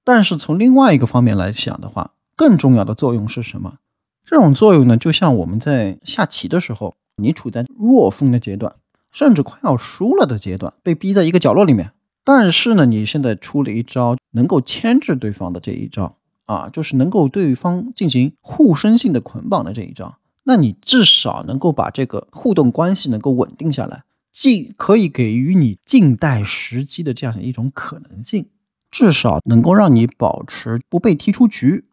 [0.04, 3.80] 但是从另外一个方面来想的话，更重要的作用是什么？
[4.24, 8.76] 这种作用呢，就像我们在下棋的时候，你处在弱风的阶段，
[9.12, 11.92] 甚至快要输了的阶段，被逼在一个角落里面。
[12.24, 20.18] 但是呢，你现在出了一招能够牵制对方的这一招啊，就是能够对方进行互生性的捆绑的这一招。
[20.44, 28.48] 那你至少能够把这个互动关系能够稳定下来，既可以给予你静待时机的这样的一种可能性，
[28.92, 31.86] 至少能够让你保持不被踢出局，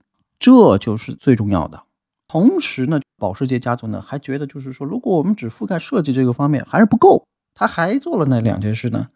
[0.45, 1.85] 这就是最重要的。
[2.29, 9.09] 同时呢，保时捷家族呢还觉得就是说，如果我们只覆盖设计这个方面还是不够，他还做了那两件事呢。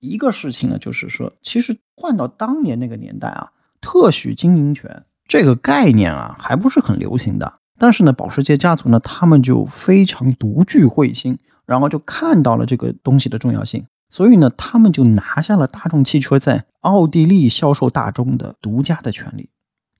[0.00, 7.60] 一个事情呢，就是说，其实换到当年那个年代啊，特许经营权这个概念啊还不是很流行的。
[7.78, 19.48] 但是呢，保时捷家族呢，他们就非常独具慧心，然后就看到了这个东西的重要性，所以呢，他们就拿下了大众汽车在奥地利销售大众的独家的权利。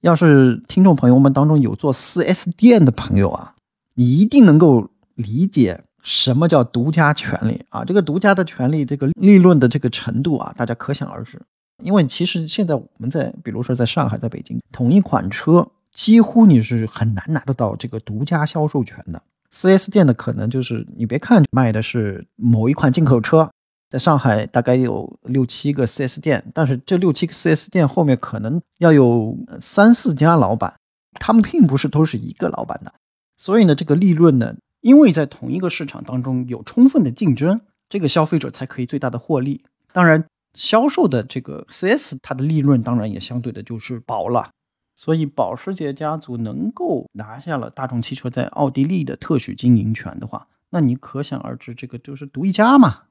[0.02, 3.54] 要是听众朋友们当中有做 4S 店的朋友啊，
[3.94, 7.84] 你一定能够理解什么叫独家权利啊！
[7.84, 11.40] 这个独家的权利，这个利润的这个程度啊，大家可想而知。
[11.82, 15.66] 因为其实现在我们在，比如说在上海、在北京，同一款车。
[15.92, 19.22] 几乎你是很难拿得到这个独家销售权的。
[19.52, 23.50] 4S 店的可能就是你别看卖的是某一款进口车，
[23.92, 30.72] 在上海大概有六七个 4S 店，但是这六七个 4S 店后面可能要有三四家老板，
[31.20, 32.94] 他们并不是都是一个老板的。
[33.36, 39.62] 所以呢，这个利润呢，因为在同一个市场当中有充分的竞争，这个消费者才可以最大的获利。
[39.92, 40.24] 当然，
[40.54, 44.52] 销售的这个 4S 它的利润当然也相对的就是薄了。
[44.94, 53.02] 所以，保时捷家族能够拿下了大众汽车在奥地利的特许经营权的话，那你可想而知，这个就是独一家嘛。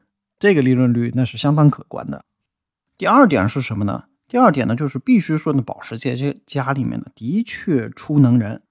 [0.41, 2.25] 这个利润率那是相当可观的。
[2.97, 4.06] 第二点是什么呢？
[4.27, 8.63] 第二点呢，就是必须说呢，保时捷这家里面呢，的确出能人。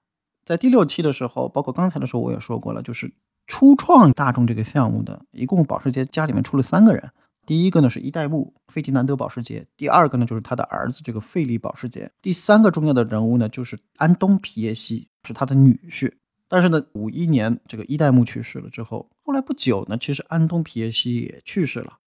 [0.43, 3.13] 在第六期的时候，包括刚才的时候，我也说过了，就是
[3.47, 7.09] 初创大众这个项目的，一共保时捷家里面出了三个人。
[7.45, 16.11] 第一个呢是一代目费迪南德保时捷，第二个呢就是他的儿子这个费利保时捷，第三个重要的人物呢就是安东皮耶西，是他的女婿。
[16.51, 21.99] 但是呢，五一年这个一代目去世了之后，后来不久呢，其实安东皮耶西也去世了。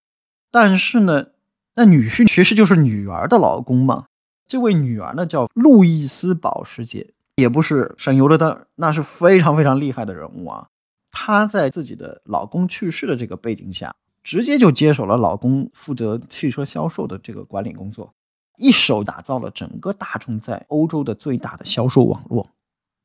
[0.50, 1.28] 但是呢，
[1.74, 4.04] 那女婿其实就是女儿的老公嘛。
[4.46, 10.68] 这位女儿呢叫路易斯保时捷，也不是省油的灯，那是非常非常厉害的人物啊。
[11.10, 13.96] 她在自己的老公去世的这个背景下。
[14.22, 18.14] 直接就接手了老公负责汽车销售的这个管理工作，
[18.56, 22.48] 一手打造了整个大众在欧洲的最大的销售网络。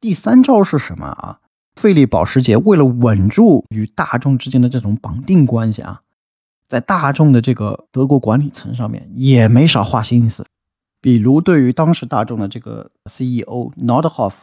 [0.01, 1.39] 第三招是什么啊？
[1.75, 6.01] 费利保时捷为了稳住与大众之间的这种绑定关系啊，
[6.67, 10.45] 在大众的这个德国管理层上面也没少花心思。
[11.01, 14.33] 比如对于当时大众的这个 CEO Nordhoff，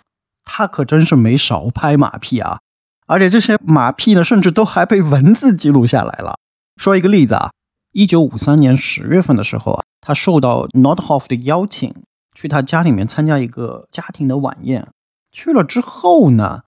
[0.45, 2.61] 他可真是没少拍马屁啊，
[3.07, 6.39] 而且这些马屁呢，甚至都还被文字记录下来了。
[6.77, 7.51] 说一个例子啊，
[7.93, 11.95] 一九五三年十月份的时候啊，他受到 Nordhoff 的邀请，
[12.35, 14.89] 去他家里面参加一个家庭的晚宴。
[15.37, 16.63] 去了之后呢，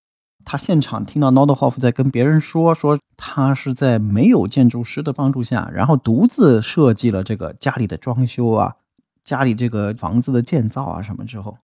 [0.45, 8.75] 他现场听到 Nordhoff 在跟别人说，说他是在没有建筑师的帮助下，然后独自设计了这个家里的装修啊，
[9.25, 11.57] 家里这个房子的建造啊什么之后，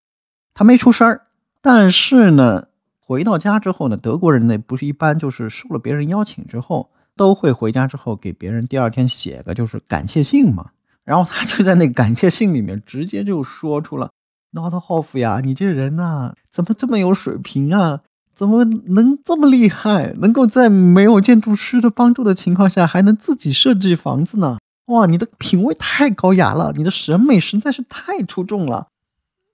[0.54, 1.26] 他没出声儿。
[1.60, 6.88] 但是呢，回到家之后呢，德国人呢不是一般就是受了别人邀请之后。
[7.16, 10.70] 都会回家之后给别人第二天写个就是感谢信嘛，
[11.04, 14.10] 然后他就在那感谢信里面直接就说出了
[14.54, 18.00] “Not Hoff 呀，你这人呐，怎么这么有水平啊？
[18.34, 20.14] 怎么能这么厉害？
[20.18, 24.58] 能够在没有建筑师的帮助的情况下，还能自己设计房子呢？
[24.86, 28.88] 哇，你的品味太高雅了，你的审美实在是太出众了！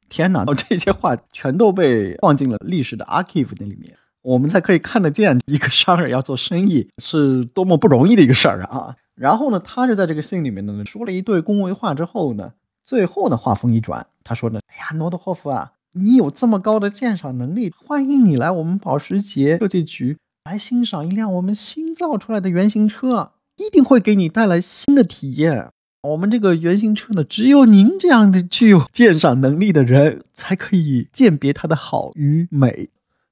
[0.08, 8.96] 天哪， 这些话全都被放进了历史的 archive 那里面，我们才可以看得见一个商人要做生意是多么不容易的一个事儿啊！
[9.14, 12.52] 然后呢，他就在这个信里面呢说了一堆恭维话之后呢，
[12.90, 25.68] 最后呢话锋一转，他说呢：“哎呀，诺德霍夫啊，你有这么高的鉴赏能力，欢迎你来我们保时捷设计局来欣赏一辆我们新造出来的原型车。”一定会给你带来新的体验。
[26.03, 32.90] 我们这个原型车呢，只有您这样的具有鉴赏能力的人才可以鉴别它的好与美。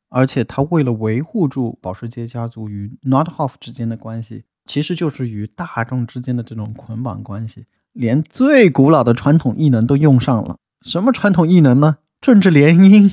[0.09, 7.65] 而且，他为了维护住保时捷家族与 Nordhoff 之间的关系，其实就是与大众之间的这种捆绑关系，
[7.99, 10.57] 连最古老的传统异能都用上了。
[10.87, 11.97] 什么传统异能呢？
[12.21, 13.13] 政治联姻。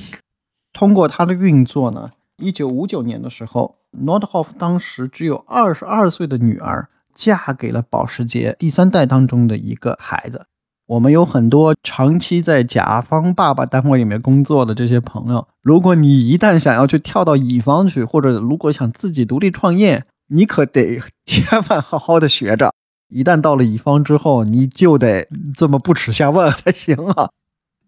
[0.72, 6.88] 通过它的运作呢，一九五九年的时候，Nordhoff 当时只有二十二岁的女儿。
[7.12, 10.44] 嫁给了保时捷第三代当中的一个孩子。
[10.86, 22.74] 我们有很多长期在甲方爸爸单位里面工作的这些朋友，如果你一旦想要去跳到乙方去，或者如果想自己独立创业，你可得 千万好好的学着。
[23.08, 27.30] 一旦到了乙方之后，你就得这么不耻下问 才行啊。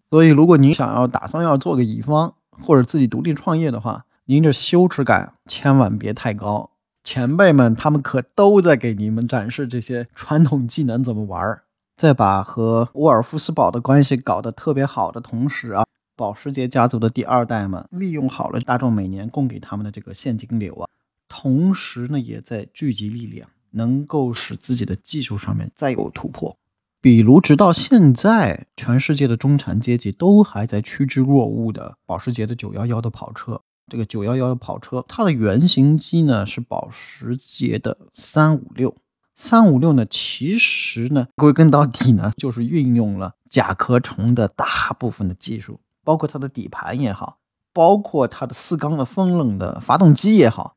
[0.09, 6.71] 所以，如果您想要打算要做个乙方或者自己独立创业的话，您这羞耻感千万别太高。
[7.03, 11.63] 前辈们，他们可都在给你们展示这些传统技能怎么玩儿，
[11.95, 20.87] 在把和沃尔夫斯堡的关系搞得特别好的同时啊，保时捷家族的第二代们利用好了大众每年供给他们的这个现金流啊，
[21.27, 26.57] 同时呢，也在聚集力量，能够使自己的技术上面再有突破。
[27.01, 33.61] 比如，直到现在，全世界的中产阶级都还在趋之若鹜的保时捷的911的跑车。
[33.87, 38.95] 这个九幺幺的跑车，它的原型机呢是保时捷的三五六。
[39.35, 47.37] 三五六呢，其实呢，归根到底呢， 就是运用了甲壳虫的大部分的技术，包括它的底盘也好，
[47.71, 50.75] 包括它的四缸的风冷的发动机也好。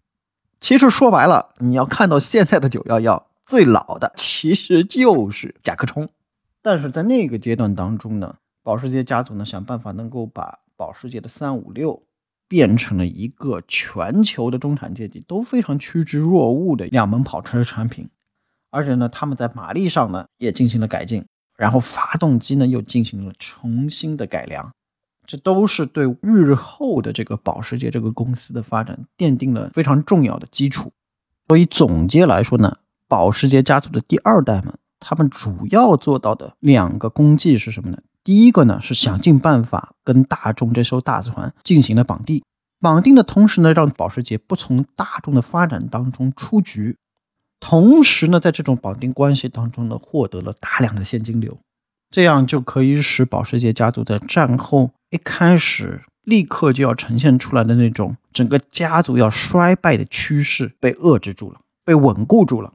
[0.62, 6.08] 其实说白了，你要看到现在的九幺幺，最老的其实就是甲壳虫。
[6.62, 12.04] 但是在那个阶段当中呢，保时捷家族呢想办法能够把保时捷的三五六。
[12.48, 18.10] 变成了一个全球的中产阶级都非常趋之若鹜的两门跑车产品，
[18.68, 21.24] 而且呢，他们在马力上呢也进行了改进，
[21.56, 24.70] 然后发动机呢又进行了重新的改良，
[25.26, 30.92] 这都是对日后的这个保时捷这个公司的发展奠定了非常重要的基础。
[31.48, 37.98] 所以总结来说呢，保时捷家族的第二代们，他们主要做到的两个功绩是什么呢？
[38.24, 42.42] 第一个呢是想尽办法跟大众这艘大船进行了绑定，
[42.80, 46.96] 绑定的同时呢，让保时捷不从大众的发展当中出局，
[47.60, 51.58] 同时呢，在这种绑定关系当中呢，获得了大量的现金流，
[52.12, 62.74] 这样就可以使保时捷家族在战后一开始立刻就要呈现出来的那种整个家族要衰败的趋势被遏制住了，被稳固住了。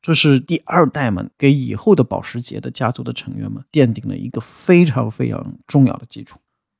[0.00, 6.38] 这是第二代们给以后的保时捷的家族的成员们奠定了一个非常非常重要的基础。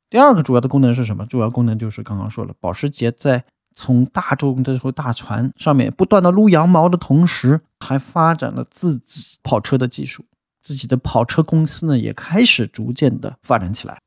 [0.08, 1.26] 第二个主要的功能是什么？
[1.26, 3.42] 主要功能就是刚刚说了，保时捷在
[3.74, 10.24] 从大众这艘大船上面不断的撸羊毛的同时，还发展了自己跑车的技术，
[10.66, 14.00] 自己的跑车公司呢也开始逐渐的发展起来。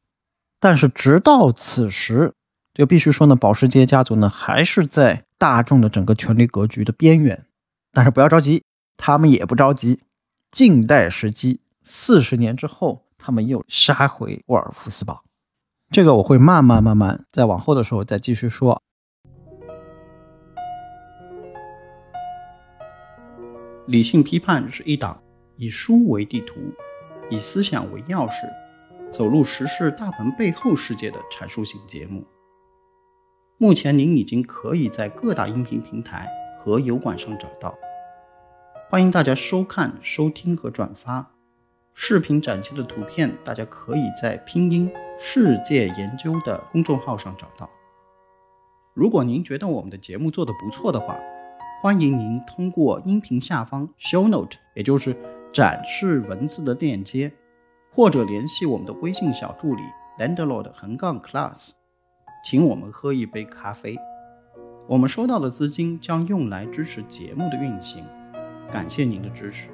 [0.60, 2.34] 但是直到此时，
[2.74, 7.46] 就必须说呢，保时捷家族呢还是在大众的整个权力格局的边缘。
[7.94, 8.64] 但是不要着急。
[8.98, 10.02] 他们也不着急，
[10.52, 11.62] 静待时机。
[11.82, 15.24] 四十年之后，他们又杀回沃尔夫斯堡。
[15.90, 18.82] 这个我会慢慢慢慢在往后的时候再继续说。
[23.88, 25.24] 理性批判是一档
[25.62, 26.58] 以书为地图，
[27.30, 28.50] 以思想为钥匙，
[29.12, 32.24] 走入时事大门背后世界的阐述型节目。
[33.58, 36.30] 目前您已经可以在各大音频平台
[36.62, 37.78] 和油管上找到。
[38.90, 41.30] 欢迎大家收看、收听和转发。
[41.94, 47.70] 视频展示的图片，大家可以在拼音世界研究的公众号上找到。
[48.94, 51.20] 如果您觉得我们的节目做得不错的话，
[51.82, 55.14] 欢迎您通过音频下方 show note，也就是
[55.52, 57.32] 展示文字的链接，
[57.92, 59.82] 或者联系我们的微信小助理
[60.20, 61.72] landlord 横杠 class，
[62.46, 63.98] 请我们喝一杯咖啡。
[64.88, 68.04] 我们收到的资金将用来支持节目的运行。
[68.72, 69.70] 感谢您的支持。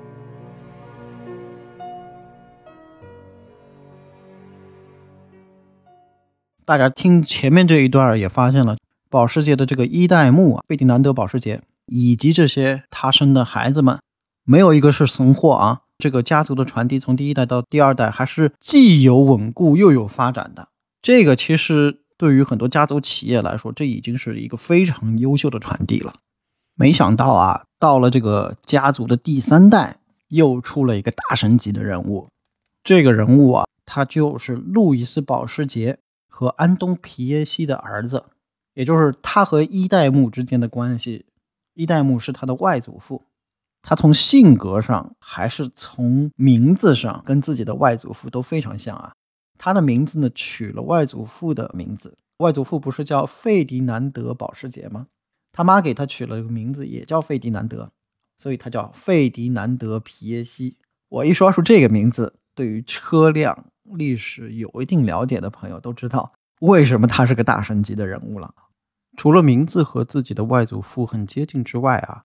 [6.63, 8.77] 大家听前面这一段也发现了，
[9.09, 13.99] 保时捷的这个一代目啊，费迪南德·保时捷，以及这些他生的孩子们，
[14.45, 15.81] 没有一个是怂货啊。
[15.97, 20.67] 这个家族的传递从第一代到第二代，还是既有稳固又有发展的。
[21.01, 26.13] 这个其实对于很多家族企业来说，这已经是一个非常优秀的传递了。
[26.75, 32.27] 没想到啊，到了这个家族的第三代，又出了一个大神级的人物。
[32.83, 38.25] 这个人物啊，他就是路易斯·保时捷和安东·皮耶西的儿子，
[38.73, 41.25] 也就是他和一代目之间的关系。
[41.73, 43.23] 一代目是他的外祖父。
[43.87, 49.13] 他从性格上还是从名字上跟自己的外祖父都非常像啊。
[49.59, 55.05] 他的名字呢取了外祖父的名字，外祖父不是叫费迪南德·保时捷吗？
[55.51, 57.91] 他妈给他取了个名字也叫费迪南德，
[58.39, 60.77] 所以他叫费迪南德·皮耶西。
[61.09, 68.51] 我一说出这个名字，对于车辆历史有一定了解的朋友都知道为什么他是个大神级的人物了。
[69.15, 72.23] 除了名字和自己的外祖父很接近之外啊。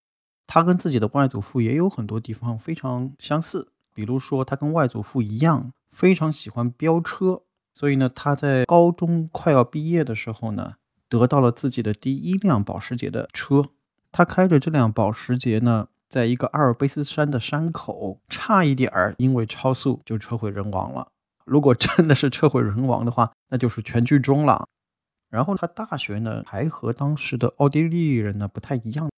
[0.52, 7.42] 他跟自己的外祖父也有很多地方非常相似，比如说他跟外祖父一样非常喜欢飙车，
[7.72, 10.74] 所以呢，他在高中快要毕业的时候呢，
[11.08, 13.66] 得到了自己的第一辆保时捷的车。
[14.10, 21.06] 他开着这辆保时捷呢，在一个阿尔卑斯山的山口，差一点儿因为超速就车毁人亡了。
[21.44, 24.66] 如果真的是车毁人亡的话，那就是全剧终了。
[25.28, 29.08] 然后他大学呢，还和当时的奥地利人呢不太一样。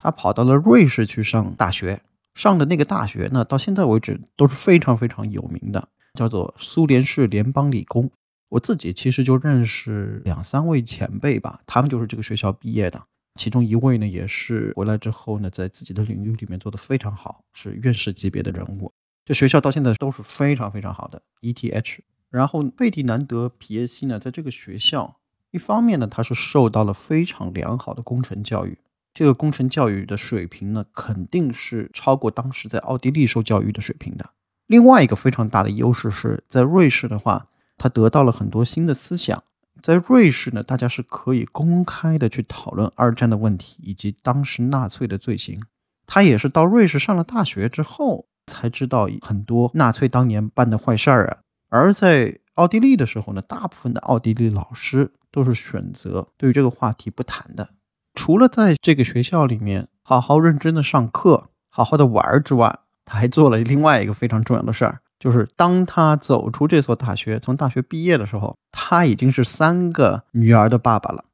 [0.00, 2.02] 他跑到了瑞士去上大学，
[2.34, 8.10] 上的那个大学呢，到现在为止都是非常非常有名的，叫做苏联式联邦理工。
[8.48, 13.00] 我自己其实就认识两三位前辈吧，他们就是这个学校毕业的。
[13.36, 18.90] 其中一位呢，也是回来之后呢，在自己的领域里面做得非常好，是院士级别的人物。
[19.24, 21.98] 这学校到现在都是非常非常好的 ETH。
[22.30, 25.16] 然后费迪南德·皮耶西呢，在这个学校，
[25.52, 28.78] 一方面呢，他是受到了非常良好的工程教育。
[29.12, 34.30] 这个工程教育的水平呢，肯定是超过当时在奥地利受教育的水平的。
[34.66, 39.42] 另外一个非常大的优势是在瑞士的话，他得到了很多新的思想。
[39.82, 45.60] 在瑞士呢，大家是可以公开的去讨论二战的问题以及当时纳粹的罪行。
[46.06, 51.38] 他也是到瑞士上了大学之后，才知道很多纳粹当年办的坏事儿啊。
[51.68, 57.70] 而在奥地利的时候呢，大部分的奥地利老师都是选择对于这个话题不谈的。
[58.14, 71.24] 除了在这个学校里面好好认真的上课、好好的玩之外，他还做了另外一个非常重要的事儿，就是当他走出这所大学，从大学毕业的时候，他已经是三个女儿的爸爸了。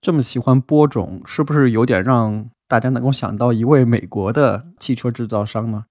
[0.00, 5.86] 这么喜欢播种，是不是有点让大家能够想到一位美国的汽车制造商呢？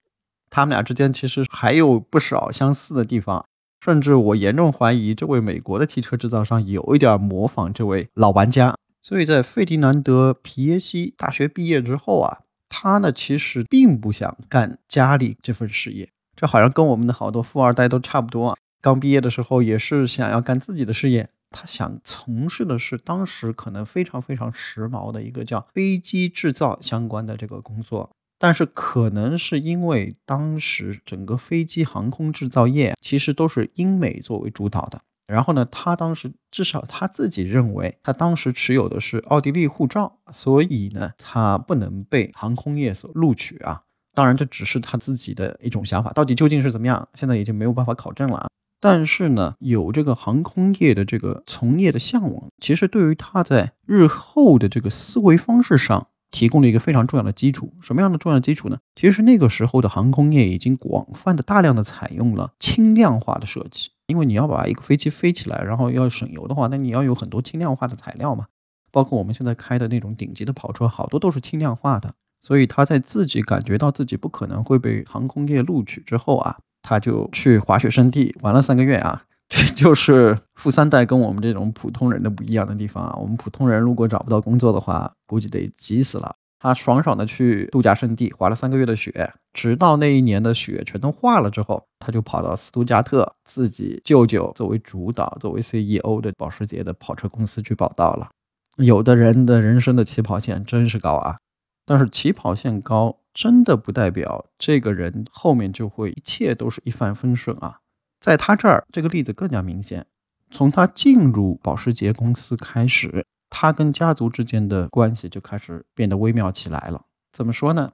[0.50, 3.46] 他们俩之间其实还有不少相似的地方，
[3.84, 8.76] 甚至我严重怀疑这位美国的汽车制造商有一点模仿这位老玩家。
[9.08, 18.58] 所以在费迪南德·皮耶西大学毕业之后啊，他呢其实并不想干家里这份事业，这好像跟我们的好多富二代都差不多啊。
[18.82, 35.00] 刚毕业的时候也是想要干自己的事业，他想从事的是当时可能非常非常时髦的一个叫飞机制造相关的这个工作，但是可能是因为当时整个飞机航空制造业其实都是英美作为主导的。
[35.28, 43.82] 然后呢，他当时至少他自己认为，他当时持有的是奥地利护照，所以呢，他不能被航空业所录取啊。
[44.14, 48.48] 当然，这只是他自己的一种想法，到底究竟是怎么样，现在已经没有办法考证了啊。
[48.80, 56.08] 但是呢，有这个航空业的这个从业的向往，其实对于他在日后的这个思维方式上。
[56.32, 58.78] 提供了一个非常重要的基础，什么样的重要基础呢？
[58.96, 68.46] 其实那个时候的航空业已经广泛的、大量的采用了轻量化的设计，因为你要把一个飞机飞起来，然后要省油的话，那你要有很多轻量化的材料嘛。
[68.92, 72.14] 包括我们现在开的那种顶级的跑车，好多都是轻量化的。
[72.42, 79.24] 所以他在自己感觉到自己不可能会被航空业录取之后啊，他就去滑雪圣地玩了三个月啊。
[79.50, 83.16] 这就是 富三代跟我们这种普通人的不一样的地方啊！
[83.20, 86.36] 我们普通人如果找不到工作的话，估计得急死了。
[86.66, 98.30] 他爽爽的去度假胜地滑了三个月的雪，直到那一年的雪全都化了之后，他就跑到斯图加特，自己舅舅作为主导、作为 CEO 的保时捷的跑车公司去报道了。
[98.78, 101.38] 有的人的人生的起跑线真是高啊，
[101.86, 107.78] 但是起跑线高真的不代表这个人后面就会一切都是一帆风顺啊。
[108.20, 110.04] 在他这儿，这个例子更加明显。
[110.50, 117.06] 从他进入保时捷公司开始，他跟家族之间的关系就开始变得微妙起来了。
[117.32, 117.92] 怎么说呢？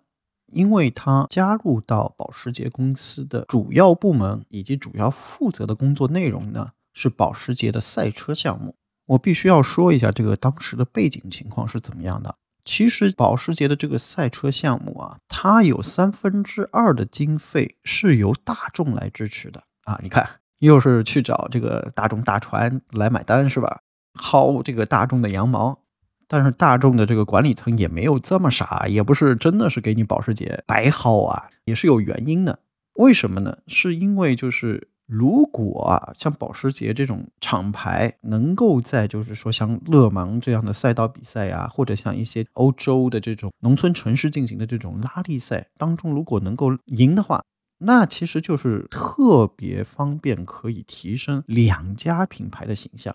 [0.52, 8.76] 因为他加入到保时捷公司的主要部门以及主要负责的工作内容呢，是保时捷的赛车项目。
[9.06, 12.36] 我必须要说一下这个当时的背景情况是怎么样的。
[12.66, 20.00] 其实保时捷的这个赛车项目啊，它有三分之二的经费是由大众来支持的啊。
[20.04, 20.30] 你看，
[20.60, 23.82] 又是去找这个大众大船来买单是吧？
[24.16, 25.80] 薅这个大众的羊毛。
[26.28, 32.58] 但是大众的这个管理层也没有这么傻，也不是真的是给你保时捷白薅啊，也是有原因的。
[32.94, 33.58] 为什么呢？
[33.68, 47.44] 是因为就是如果啊，像保时捷这种厂牌能够在就是说像勒芒这样的赛道比赛啊，或者像一些欧洲的这种农村城市进行的这种拉力赛当中，如果能够赢的话，
[47.80, 53.14] 那其实就是特别方便，可以提升两家品牌的形象。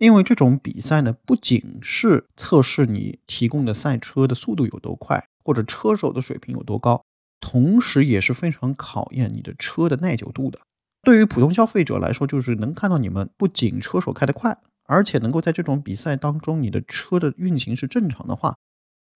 [0.00, 7.04] 因为这种比赛呢，不仅是测试你提供的赛车的速度有多快，或者车手的水平有多高，
[7.38, 10.58] 同时也是非常考验你的车的耐久度的。
[11.02, 18.56] 对于普通消费者来说，就是能看到你们不仅车手开得快，而且能够在这种比赛当中，你的车的运行是正常的话，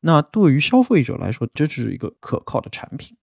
[0.01, 3.17] 那对于消费者来说，这是一个可靠的产品。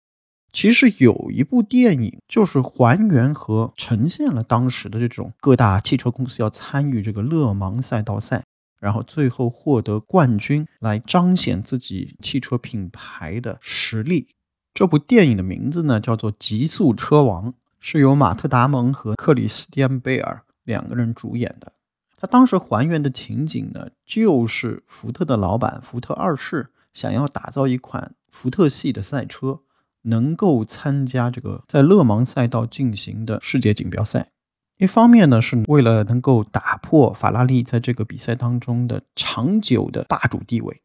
[0.52, 8.42] 其实有一部电影，就是还原和呈现了当时的这种各大汽车公司要参与这个勒芒赛道赛，
[8.80, 14.28] 然后最后获得冠军，来彰显自己汽车品牌的实力。
[14.74, 21.72] 这部电影的名字呢，叫做《极速车王》，是由马特·达蒙和克里斯蒂安·贝尔两个人主演的。
[22.16, 29.60] 他当时还原的情景呢，就是福特的老板福特二世想要打造一款福特系的赛车。
[30.02, 34.30] 能够参加这个在勒芒赛道进行的世界锦标赛，
[34.78, 40.80] 一方面呢是为了能够打破法拉利在这个比赛当中的长久的霸主地位，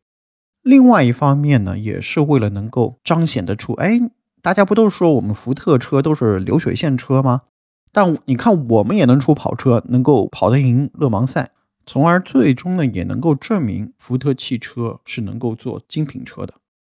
[0.61, 3.99] 另外一方面呢也是为了能够彰显得出，哎，
[4.41, 7.43] 大家不都说我们福特车都是流水线车吗？
[7.91, 11.51] 但你看我们也能出跑车，能够跑得赢勒芒赛，
[11.86, 16.55] 从而最终呢也能够证明福特汽车是能够做精品车的。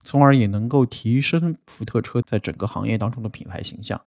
[0.06, 4.00] 从而也能够提升福特车在整个行业当中的品牌形象。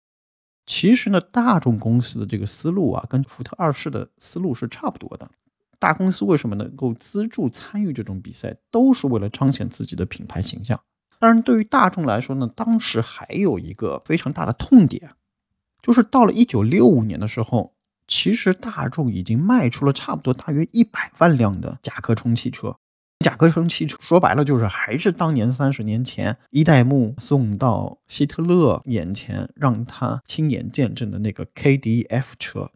[0.66, 5.30] 其实呢，大众公司的这个思路啊，跟福特二世的思路是差不多的。
[5.78, 10.78] 大公司为什么能够资助参与这种比赛，都是为了彰显自己的品牌形象。
[11.18, 15.12] 当然，对于大众来说呢，当时还有一个非常大的痛点，
[15.80, 17.74] 就是到了一九六五年的时候，
[18.06, 22.76] 其实大众已经卖出了差不多大约一百万辆的甲壳虫汽车。
[23.20, 32.70] 甲壳虫汽车说白了就是还是当年三十年前一代目送到希特勒眼前，让他亲眼见证的那个 KDF 车。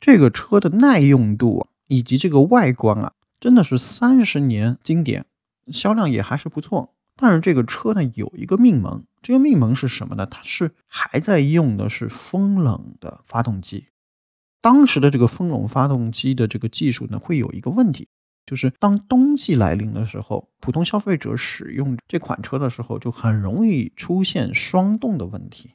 [0.00, 5.26] 这个车的耐用度以及这个外观啊，真的是三十年经典，
[5.68, 6.94] 销量也还是不错。
[7.14, 10.26] 但是这个车呢有一个命门，这个命门是什么呢？
[10.26, 13.86] 它是还在用的是风冷的发动机。
[14.60, 18.08] 当时的这个风冷发动机的这个技术呢，会有一个问题。
[18.46, 25.74] 就是当冬季来临的时候，普通消费者使用这款车的时候，就很容易出现霜冻的问题。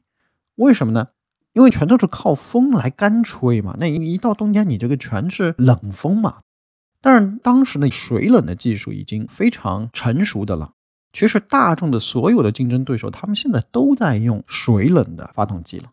[0.55, 1.09] 为什么呢？
[1.53, 3.75] 因为全都是靠风来干吹嘛。
[3.77, 6.39] 那一到冬天，你这个全是冷风嘛。
[7.01, 10.71] 但是当时的水冷的技术已经非常成熟的了。
[11.11, 15.91] 其实大众的所有的竞争对手，他们现在都在用水冷的发动机了。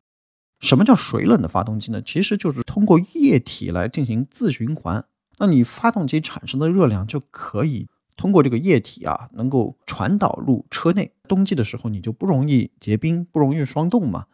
[0.61, 2.01] 什么叫水冷的发动机呢？
[2.03, 5.05] 其实就是通过液体来进行自循环。
[5.39, 11.12] 那你发动机产生的热量就可以通过这个液体啊，能够传导入车内。
[11.28, 14.26] 冬季的时候你就不容易结冰，不容易霜冻嘛。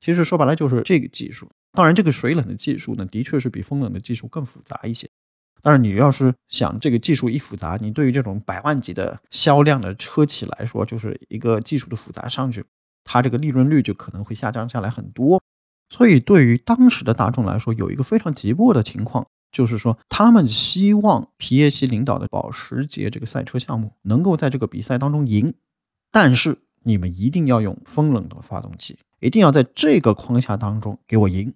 [0.00, 1.48] 其实说白了就是这个技术。
[1.72, 5.08] 当然，这个水冷的技术呢，的确是比风冷的技术更复杂一些。
[5.62, 12.64] 但是你要是想这个技术一复杂，你对于这种百万级的销量的车企来说，就是一个技术的复杂上去，
[13.04, 15.40] 它这个利润率就可能会下降下来很多。
[15.88, 19.26] 所以对于当时的大众来说，有一个非常急迫的情况。
[19.52, 25.54] 就是说，他们希望皮耶西领导的保时捷这个赛车项目能够在这个比赛当中赢，
[26.10, 31.54] 但是你们一定要用风冷的发动机，一定要在这个框架当中给我赢。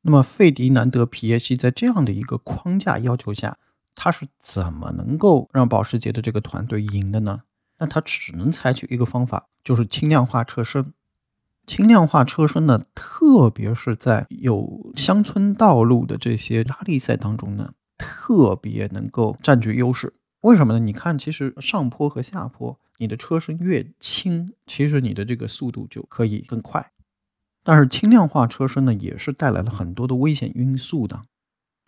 [0.00, 3.58] 那么，费迪南德·皮耶西在这样的一个框架要求下，
[3.94, 7.42] 他是怎么能够让保时捷的这个团队赢的呢？
[7.78, 10.94] 那他只能采取一个方法，就是轻量化车身。
[11.66, 20.14] 轻量化车身呢，特别是在有乡村道路的这些拉力赛当中呢，特别能够占据优势。
[20.42, 20.78] 为什么呢？
[20.78, 26.92] 你看，其实上坡和下坡，你的车身越轻，其实你的这个速度就可以更快。
[27.64, 31.20] 但是轻量化车身呢，也是带来了很多的危险因素的。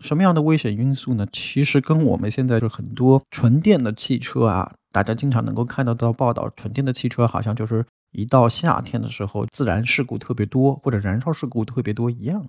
[0.00, 1.24] 什么样的危险因素呢？
[1.32, 7.86] 其实跟我们现在就很多纯电的汽车啊，大家经常能够看到到报道，纯电的汽车好像就是。
[8.10, 12.48] 一到夏天的时候，自然事故特别多，或者燃烧事故特别多一样。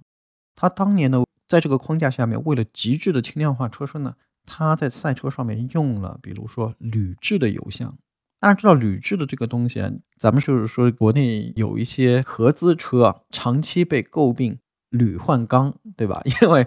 [0.55, 7.97] 他当年呢，在这个框架下面，为了极致的轻量化车身呢，他在赛车上面用了，比如说铝制的油箱。
[8.41, 9.81] 大家知道铝制的这个东西，
[10.17, 14.57] 咱们就是说国内有一些合资车啊长期被诟病
[14.89, 16.21] 铝换钢，对吧？
[16.41, 16.65] 因为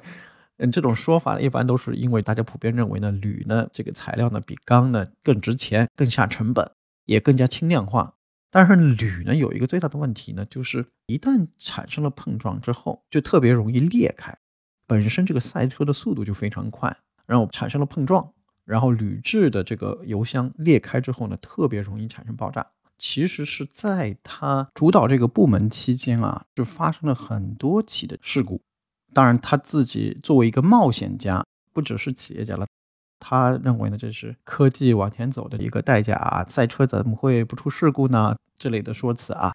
[0.59, 6.70] 嗯，这种说法一般都是因为大家普遍认为呢，铝呢这个材料呢比钢呢更值钱、更下成本，
[7.07, 8.14] 也更加轻量化。
[8.53, 14.37] 但是铝呢有一个最大的问题呢，就是一旦产生了碰撞之后，就特别容易裂开。
[14.87, 16.95] 本身这个赛车的速度就非常快，
[17.25, 18.31] 然后产生了碰撞，
[18.67, 22.67] 然后铝制的这个油箱裂开之后呢，特别容易产生爆炸。
[22.99, 28.61] 其实是在他主导这个部门期间啊，就发生了很多起的事故。
[29.15, 32.67] 当然，他自己作为一个冒险家，不只是企业家了。
[33.25, 36.45] 他认为呢，这是科技往前走的一个代价啊！
[36.49, 38.35] 赛车怎么会不出事故呢？
[38.59, 39.53] 这类的说辞啊。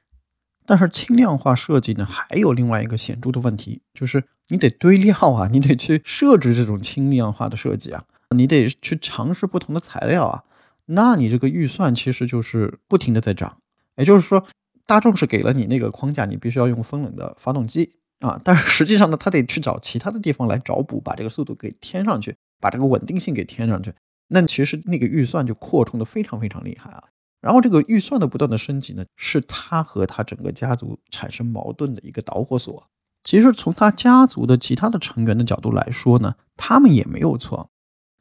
[0.66, 8.04] 但是轻量化设计呢，还有另外一个显著的问题，就是你得堆料啊， 你得去设置这种轻量化的设计啊，
[8.36, 10.44] 你得去尝试不同的材料啊。
[10.86, 13.58] 那你这个预算其实就是不停的在涨。
[13.98, 14.48] 也就是说，
[14.86, 22.36] 大众是给了你那个框架，你必须要用风冷的发动机啊，但是实际上呢，他得去找其他的地方来找补，把这个速度给添上去。
[22.60, 23.94] 把这个稳定性给添上去，
[24.28, 27.04] 那其实那个预算就扩充的非常非常厉害啊。
[27.40, 32.88] 然后这个预算的不断的升级呢，是他和他整个家族产生矛盾的一个导火索。
[33.24, 37.70] 其实从他家族的其他的成员的角度来说呢，他们也没有错，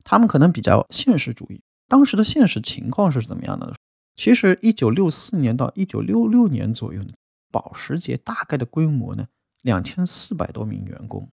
[0.05, 1.63] 他们可能比较现实主义。
[1.89, 3.75] 当时的现实情况是怎么样的呢？
[4.17, 7.13] 其实一九六四年到一九六六年左右呢，
[7.51, 9.27] 保时捷大概的规模呢，
[9.63, 11.29] 两千四百多名员工。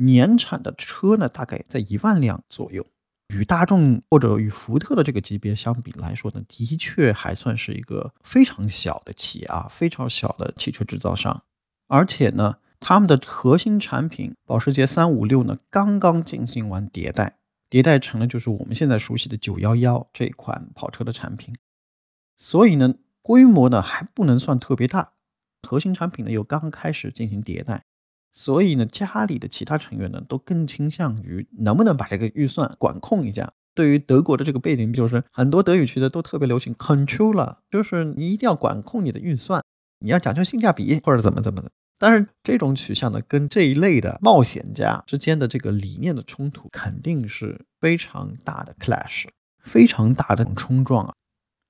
[0.00, 2.86] 年产的车呢，大概在一万辆左右，
[3.34, 11.42] 与大众或者与福特的这个级别相比来说呢，的确还算是一个非常小的企业啊，非常小的汽车制造商。
[11.86, 17.36] 而且呢，他们的核心产品保时捷三五六呢，刚刚进行完迭代，
[17.68, 21.54] 迭代成了就是我们现在熟悉的九幺幺这款跑车的产品。
[22.36, 25.12] 所以呢，规模呢还不能算特别大，
[25.68, 27.84] 核心产品呢又刚开始进行迭代。
[28.32, 33.52] 所以呢，家里的其他成员呢，都更倾向于能不能把这个预算管控一下。
[33.74, 39.62] 对于德国的这个背景，就是很多德语区的都特别流行 controler，就是你一定要管控你的预算，
[40.00, 41.70] 你要讲究性价比或者怎么怎么的。
[41.98, 49.26] 但是这种取向呢，跟这一类的冒险家之间的这个理念的冲突，肯定是非常大的 clash，
[49.62, 51.14] 非常大的冲撞啊！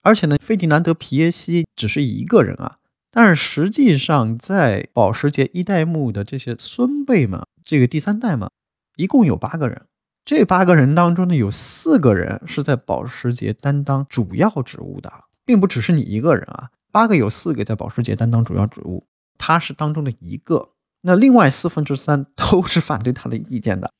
[0.02, 2.78] 而且呢，费迪南德·皮耶西只是一个人啊。
[3.12, 8.50] 但是实际上，在保时捷一代目的这些孙辈们，这个第三代嘛，
[8.96, 9.86] 一共有八个人。
[10.24, 15.12] 这八个人当中呢，有四个人是在保时捷担当主要职务的，
[15.44, 16.70] 并不只是你一个人啊。
[16.92, 19.04] 八个有四个在保时捷担当主要职务，
[19.38, 20.70] 他是当中的一个。
[21.02, 23.90] 那另外四分之三 都是反对他的意见的。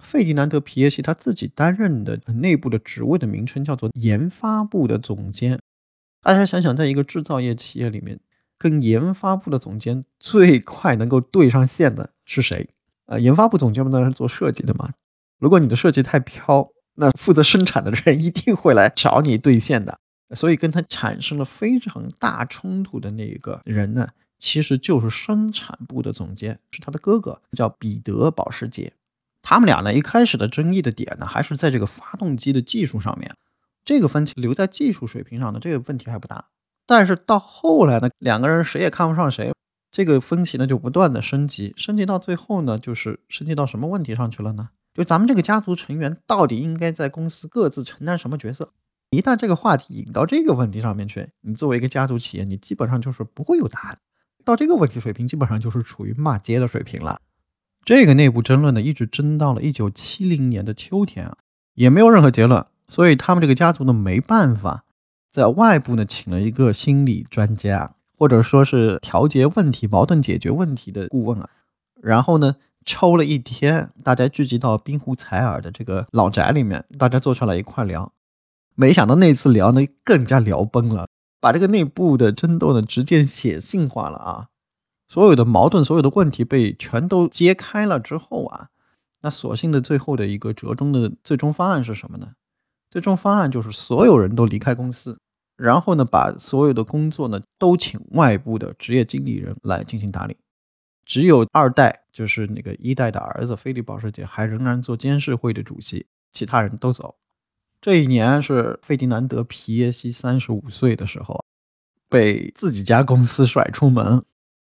[0.00, 5.60] 费迪南德·皮耶西他自己担任的内部的职位的名称叫做研发部的总监。
[6.22, 8.18] 大家想想，在一个制造业企业里面。
[8.58, 12.68] 跟研发部的总监最快能够对上线的是谁？
[13.06, 14.90] 呃，研发部总监不当然是做设计的嘛。
[15.38, 19.98] 如果你的设计太飘，那负责生产的人一定会来找你对线的。
[20.34, 28.92] 所以跟他产生了非常大冲突的那个人呢，其实就是生产部的总监，是他的哥哥，叫彼得·保时捷。
[29.40, 33.34] 他们俩呢，一开始的争议的点呢，还是在这个发动机的技术上面。
[33.84, 36.44] 这个分歧留在技术水平上的这个问题还不大。
[36.88, 39.52] 但是到后来呢，两个人谁也看不上谁，
[39.90, 44.70] 这个分歧呢就不断的升级，升级到最后呢，就是升级到什么问题上去了呢？
[44.94, 48.72] 就咱们这个家族成员到底应该在公司各自承担什么角色？
[49.10, 53.98] 一旦这个话题引到这个问题上面去，你作为一个家族企业，你基本上就是不会有答案。
[54.42, 57.20] 到这个问题水平，基本上就是处于骂街的水平了。
[57.84, 61.36] 这个内部争论呢，一直争到了一九七零年的秋天啊，
[61.74, 64.84] 也没有任何结论，所以他们这个家族呢没办法。
[65.30, 71.50] 在外部呢，请了一个心理专家，或者说是调节问题、矛盾解决问题的顾问啊。
[72.00, 78.12] 然后呢，抽了一天，大家聚集到滨湖采耳的这个老宅里面，大家坐下来一块聊。
[78.74, 81.08] 没想到那次聊呢，更加聊崩了，
[81.40, 84.46] 把这个内部的争斗呢，直接写信化了啊。
[85.08, 88.68] 所有的矛盾、所有的问题被全都揭开了之后啊，
[89.22, 92.32] 那所幸的最后的一个折中的最终方案是什么呢？
[92.90, 95.18] 最终方案就是所有人都离开公司，
[95.56, 100.36] 然后呢，把所有的工作呢都请外部的职业经理人来进行打理。
[101.04, 107.14] 只有二代，就是那个一代的儿子菲利保时捷还仍然做监事会的主席，其他人都走。
[107.80, 111.42] 这一年是费迪南德皮耶西三十五岁的时候，
[112.10, 114.22] 被自己家公司甩出门，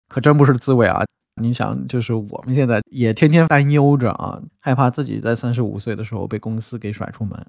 [0.09, 1.05] 可真不是滋味啊！
[1.41, 7.47] 你想，就是我们现在也天天担忧着啊，害怕自己在三十五岁的时候被公司给甩出门，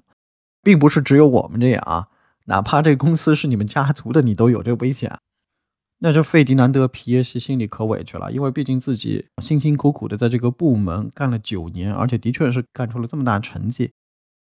[0.62, 2.08] 并不是只有我们这样啊，
[2.46, 5.18] 哪怕这公司是你们家族的，你都有这个危险。
[6.02, 13.92] 那这费迪南德·皮耶西心里可委屈了，因为毕竟自己辛辛苦苦的在这个部门干了九年，而且的确是干出了这么大成绩，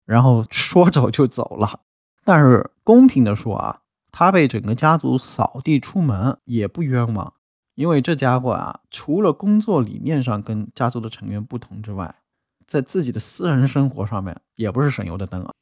[0.06, 1.80] 然后说走就走了。
[2.24, 3.80] 但是公平的说啊，
[4.12, 7.34] 他被整个家族扫地出门也不冤枉，
[7.74, 12.14] 因为这家伙啊，除了工作理念上跟家族的成员不同之外，
[12.68, 15.52] 在自己的私人生活上面也不是省油的灯啊。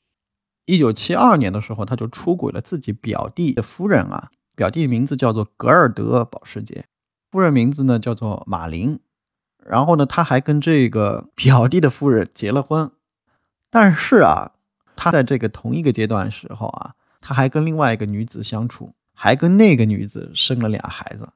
[0.67, 4.31] 一九七二年的时候，他就出轨了自己表弟的夫人啊。
[4.55, 6.87] 表弟名字叫做格尔德·保时捷，
[7.31, 8.99] 夫人名字呢叫做马林。
[9.65, 12.91] 然后呢，他还跟这个表弟的夫人结了婚。
[13.71, 14.53] 但是啊，
[14.95, 21.29] 他在这个同一个阶段时候啊，他还跟另外一个女子相处，还跟那个女子生了俩孩子。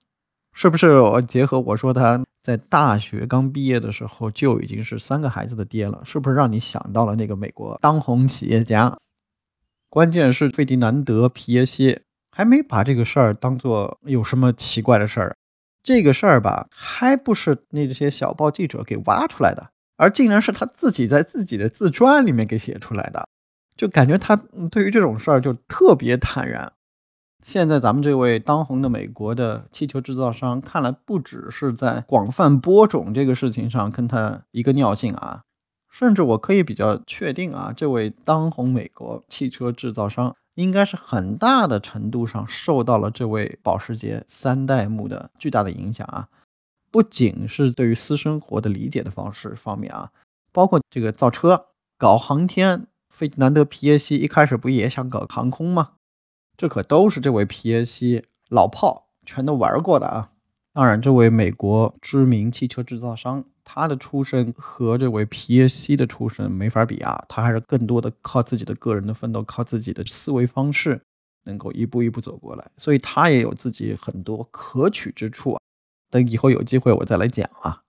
[0.52, 0.98] 是不是？
[1.00, 8.96] 我结合我说他在大学刚毕业的时候就已经是三个孩子的爹了，是不是让你想到了那个美国当红企业家？
[9.90, 12.00] 关键是费迪南德·皮耶西。
[12.32, 15.36] 还没把这个事儿当做有什么奇怪的事儿，
[15.82, 23.26] 这个事儿吧，还不是那些小报记者给挖出来的，而竟然是他自己在自己的自传里面给写出来的，
[23.76, 24.36] 就感觉他
[24.70, 26.72] 对于这种事儿就特别坦然。
[27.44, 35.42] 现在咱们这位当红的美国的气球制造商，看来不只是在广泛播种这个事情上跟他一个尿性啊，
[35.90, 40.34] 甚至我可以比较确定啊，这位当红美国汽车制造商。
[40.54, 46.28] 应该是很大的程度上受到了这位保时捷三代目的巨大的影响啊，
[46.90, 50.10] 不仅是对于私生活的理解的方式方面啊，
[50.52, 55.92] 包括这个造车、搞航天，费迪南德·皮耶西一开始不也想搞航空吗？
[56.58, 60.32] 这可都是这位皮耶西老炮全都玩过的啊。
[60.80, 63.44] 当然，这位美国知名汽车制造商。
[63.62, 70.98] 他的出身和这位皮耶西的出身没法比啊，他还是更多的靠自己的个人的奋斗，靠自己的思维方式，
[71.44, 75.60] 能够一步一步走过来，所以他也有自己很多可取之处啊。
[76.08, 77.82] 等以后有机会我再来讲啊。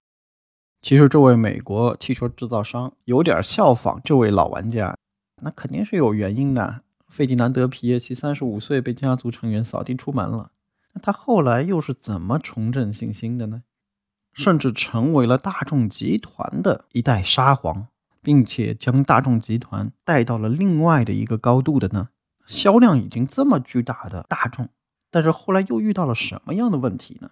[0.81, 4.97] 其实这位美国汽车制造商有点效仿这位老玩家，
[5.41, 6.81] 那肯定是有原因的。
[7.07, 10.51] 费迪南德·皮耶西三十五岁被家族成员扫地出门了，
[10.93, 13.63] 那他后来又是怎么重振信心的呢？
[14.33, 17.87] 甚至成为了大众集团的一代沙皇，
[18.21, 22.09] 并且将大众集团带到了另外的一个高度的呢？
[22.45, 24.69] 销量已经这么巨大的大众，
[25.09, 27.31] 但是后来又遇到了什么样的问题呢？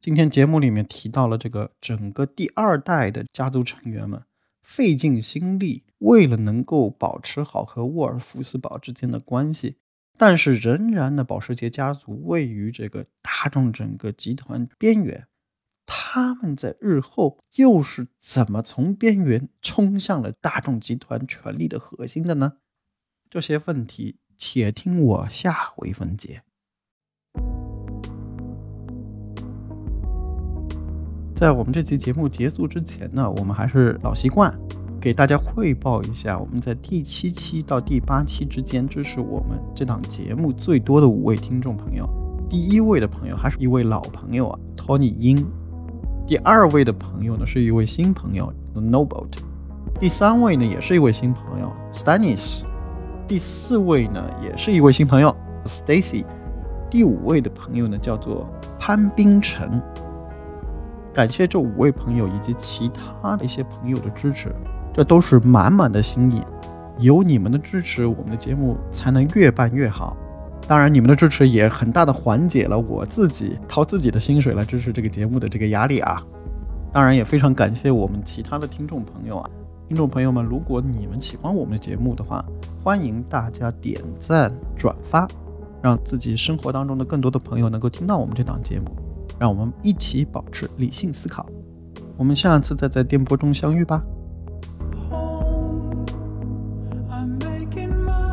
[0.00, 4.22] 今天节目里面提到了这个整个第二代的家族成员们
[4.62, 9.76] 费尽心力，为了能够保持好和沃尔夫斯堡之间的关系，
[10.20, 15.26] 但是仍然呢保时捷家族位于这个大众整个集团边缘。
[15.86, 22.58] 他们在日后又是怎么从边缘冲向了大众集团权力的核心的呢？
[23.30, 26.42] 这些问题，且听我下回分解。
[31.34, 34.54] 在我们这期节目结束之前呢，我们还是老习惯，
[35.00, 42.06] 给大家汇报一下我们在第七期到第八期之间支持我们这档节目最多的五位听众朋友。
[42.50, 45.42] 第一位的朋友还是一位老朋友啊，Tony 英。
[46.26, 49.26] 第二位的朋友呢，是一位新朋友，The Noble。
[49.98, 52.64] 第三位呢，也是一位新朋友，Stanis。
[53.26, 55.34] 第四位呢，也是一位新朋友
[55.64, 56.26] ，Stacy。
[56.90, 58.46] 第五位的朋友呢，叫做
[58.78, 59.80] 潘冰晨。
[61.14, 64.54] 感谢这五位朋友以及其他的一些朋友的支持，
[64.92, 66.42] 这都是满满的心意。
[66.98, 70.16] 有你们的支持，我们的节目才能越办越好。
[70.68, 76.22] 当然，你们的支持也很大的缓解了我自己掏自己的薪水来支持这个节目的这个压力啊。
[76.92, 79.50] 当然，也非常感谢我们其他的听众朋友啊，
[79.88, 82.44] 听众朋友们，如果你们喜欢我们的节目的话，
[82.84, 85.26] 欢迎大家点赞转发，
[85.80, 88.86] 让自己生活当中的更多的朋友能够听到我们这档节目，
[89.38, 91.46] 让我们一起保持理性思考。
[92.16, 94.02] 我们下次再在电波中相遇吧。
[97.44, 98.29] making my